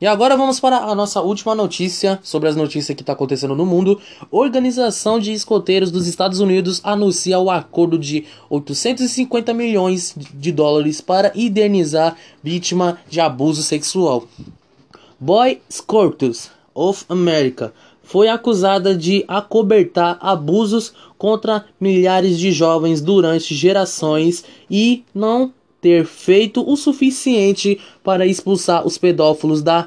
E 0.00 0.06
agora 0.06 0.34
vamos 0.34 0.58
para 0.58 0.78
a 0.78 0.94
nossa 0.94 1.20
última 1.20 1.54
notícia 1.54 2.18
sobre 2.22 2.48
as 2.48 2.56
notícias 2.56 2.96
que 2.96 3.02
está 3.02 3.12
acontecendo 3.12 3.54
no 3.54 3.66
mundo. 3.66 4.00
Organização 4.30 5.18
de 5.18 5.30
escoteiros 5.30 5.90
dos 5.90 6.06
Estados 6.06 6.40
Unidos 6.40 6.80
anuncia 6.82 7.38
o 7.38 7.50
acordo 7.50 7.98
de 7.98 8.24
850 8.48 9.52
milhões 9.52 10.14
de 10.16 10.52
dólares 10.52 11.02
para 11.02 11.30
indenizar 11.34 12.16
vítima 12.42 12.98
de 13.10 13.20
abuso 13.20 13.62
sexual. 13.62 14.26
Boy 15.20 15.60
Scouts 15.70 16.50
of 16.74 17.04
America 17.10 17.74
foi 18.10 18.28
acusada 18.28 18.92
de 18.92 19.24
acobertar 19.28 20.18
abusos 20.20 20.92
contra 21.16 21.64
milhares 21.80 22.40
de 22.40 22.50
jovens 22.50 23.00
durante 23.00 23.54
gerações 23.54 24.44
e 24.68 25.04
não 25.14 25.52
ter 25.80 26.04
feito 26.04 26.68
o 26.68 26.76
suficiente 26.76 27.78
para 28.02 28.26
expulsar 28.26 28.84
os 28.84 28.98
pedófilos 28.98 29.62
da 29.62 29.86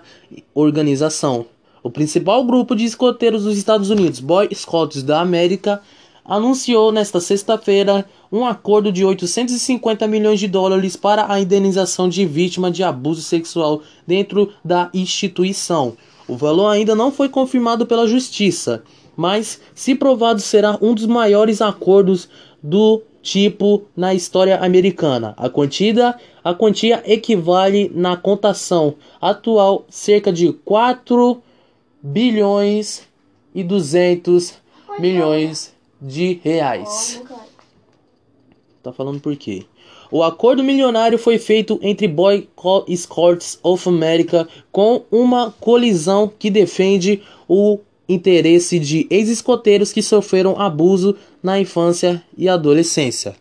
organização. 0.55 1.45
O 1.83 1.91
principal 1.91 2.45
grupo 2.45 2.77
de 2.77 2.85
escoteiros 2.85 3.43
dos 3.43 3.57
Estados 3.57 3.89
Unidos, 3.89 4.21
Boy 4.21 4.47
Scouts 4.55 5.03
da 5.03 5.19
América, 5.19 5.81
anunciou 6.23 6.93
nesta 6.93 7.19
sexta-feira 7.19 8.05
um 8.31 8.45
acordo 8.45 8.89
de 8.89 9.03
850 9.03 10.07
milhões 10.07 10.39
de 10.39 10.47
dólares 10.47 10.95
para 10.95 11.29
a 11.29 11.41
indenização 11.41 12.07
de 12.07 12.25
vítima 12.25 12.71
de 12.71 12.83
abuso 12.83 13.21
sexual 13.21 13.81
dentro 14.07 14.53
da 14.63 14.89
instituição. 14.93 15.97
O 16.27 16.35
valor 16.35 16.67
ainda 16.67 16.95
não 16.95 17.11
foi 17.11 17.29
confirmado 17.29 17.85
pela 17.85 18.07
justiça, 18.07 18.83
mas, 19.15 19.59
se 19.75 19.93
provado, 19.93 20.39
será 20.39 20.77
um 20.81 20.93
dos 20.93 21.05
maiores 21.05 21.61
acordos 21.61 22.29
do 22.61 23.01
tipo 23.21 23.83
na 23.95 24.13
história 24.13 24.59
americana. 24.59 25.33
A 25.37 25.49
quantia, 25.49 26.15
a 26.43 26.53
quantia 26.53 27.01
equivale 27.05 27.91
na 27.93 28.17
contação 28.17 28.95
atual 29.21 29.85
cerca 29.89 30.31
de 30.31 30.51
4 30.53 31.41
bilhões 32.01 33.07
e 33.55 33.63
200 33.63 34.55
milhões 34.99 35.73
de 36.01 36.39
reais. 36.43 37.21
Tá 38.81 38.91
falando 38.91 39.21
por 39.21 39.35
quê? 39.37 39.65
O 40.13 40.21
acordo 40.21 40.63
milionário 40.63 41.17
foi 41.17 41.39
feito 41.39 41.79
entre 41.81 42.07
Boy 42.07 42.47
Scouts 42.95 43.57
of 43.63 43.89
America 43.89 44.47
com 44.71 45.01
uma 45.09 45.51
colisão 45.59 46.31
que 46.37 46.51
defende 46.51 47.23
o 47.49 47.79
interesse 48.07 48.77
de 48.77 49.07
ex-escoteiros 49.09 49.91
que 49.91 50.03
sofreram 50.03 50.61
abuso 50.61 51.15
na 51.41 51.59
infância 51.59 52.23
e 52.37 52.47
adolescência. 52.47 53.35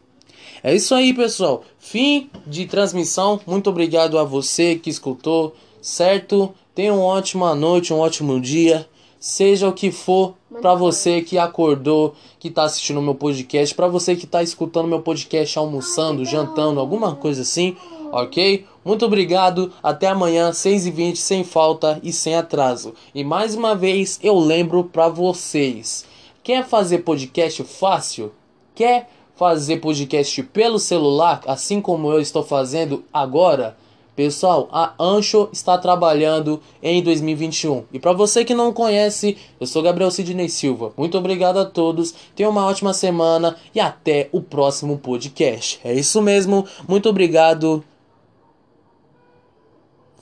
É 0.62 0.74
isso 0.74 0.94
aí, 0.94 1.12
pessoal. 1.12 1.62
Fim 1.78 2.30
de 2.46 2.64
transmissão. 2.64 3.38
Muito 3.46 3.68
obrigado 3.68 4.18
a 4.18 4.24
você 4.24 4.76
que 4.76 4.88
escutou, 4.88 5.54
certo? 5.82 6.54
Tenha 6.74 6.94
uma 6.94 7.04
ótima 7.04 7.54
noite, 7.54 7.92
um 7.92 7.98
ótimo 7.98 8.40
dia. 8.40 8.88
Seja 9.22 9.68
o 9.68 9.72
que 9.72 9.92
for 9.92 10.34
para 10.60 10.74
você 10.74 11.22
que 11.22 11.38
acordou, 11.38 12.12
que 12.40 12.48
está 12.48 12.64
assistindo 12.64 12.98
o 12.98 13.02
meu 13.02 13.14
podcast, 13.14 13.72
para 13.72 13.86
você 13.86 14.16
que 14.16 14.24
está 14.24 14.42
escutando 14.42 14.88
meu 14.88 15.00
podcast 15.00 15.56
almoçando, 15.56 16.24
jantando, 16.24 16.80
alguma 16.80 17.14
coisa 17.14 17.42
assim, 17.42 17.76
ok? 18.10 18.66
Muito 18.84 19.06
obrigado, 19.06 19.72
até 19.80 20.08
amanhã, 20.08 20.50
6h20, 20.50 21.14
sem 21.14 21.44
falta 21.44 22.00
e 22.02 22.12
sem 22.12 22.34
atraso. 22.34 22.94
E 23.14 23.22
mais 23.22 23.54
uma 23.54 23.76
vez 23.76 24.18
eu 24.24 24.36
lembro 24.36 24.82
para 24.82 25.06
vocês: 25.06 26.04
quer 26.42 26.66
fazer 26.66 27.04
podcast 27.04 27.62
fácil? 27.62 28.32
Quer 28.74 29.08
fazer 29.36 29.76
podcast 29.76 30.42
pelo 30.42 30.80
celular, 30.80 31.42
assim 31.46 31.80
como 31.80 32.10
eu 32.10 32.20
estou 32.20 32.42
fazendo 32.42 33.04
agora? 33.12 33.76
Pessoal, 34.14 34.68
a 34.70 34.92
Ancho 35.00 35.48
está 35.52 35.78
trabalhando 35.78 36.60
em 36.82 37.02
2021. 37.02 37.84
E 37.92 37.98
para 37.98 38.12
você 38.12 38.44
que 38.44 38.54
não 38.54 38.72
conhece, 38.72 39.38
eu 39.58 39.66
sou 39.66 39.82
Gabriel 39.82 40.10
Sidney 40.10 40.50
Silva. 40.50 40.92
Muito 40.96 41.16
obrigado 41.16 41.58
a 41.58 41.64
todos. 41.64 42.14
Tenha 42.36 42.50
uma 42.50 42.66
ótima 42.66 42.92
semana 42.92 43.56
e 43.74 43.80
até 43.80 44.28
o 44.30 44.42
próximo 44.42 44.98
podcast. 44.98 45.80
É 45.82 45.94
isso 45.94 46.20
mesmo. 46.20 46.66
Muito 46.86 47.08
obrigado. 47.08 47.82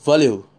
Valeu! 0.04 0.49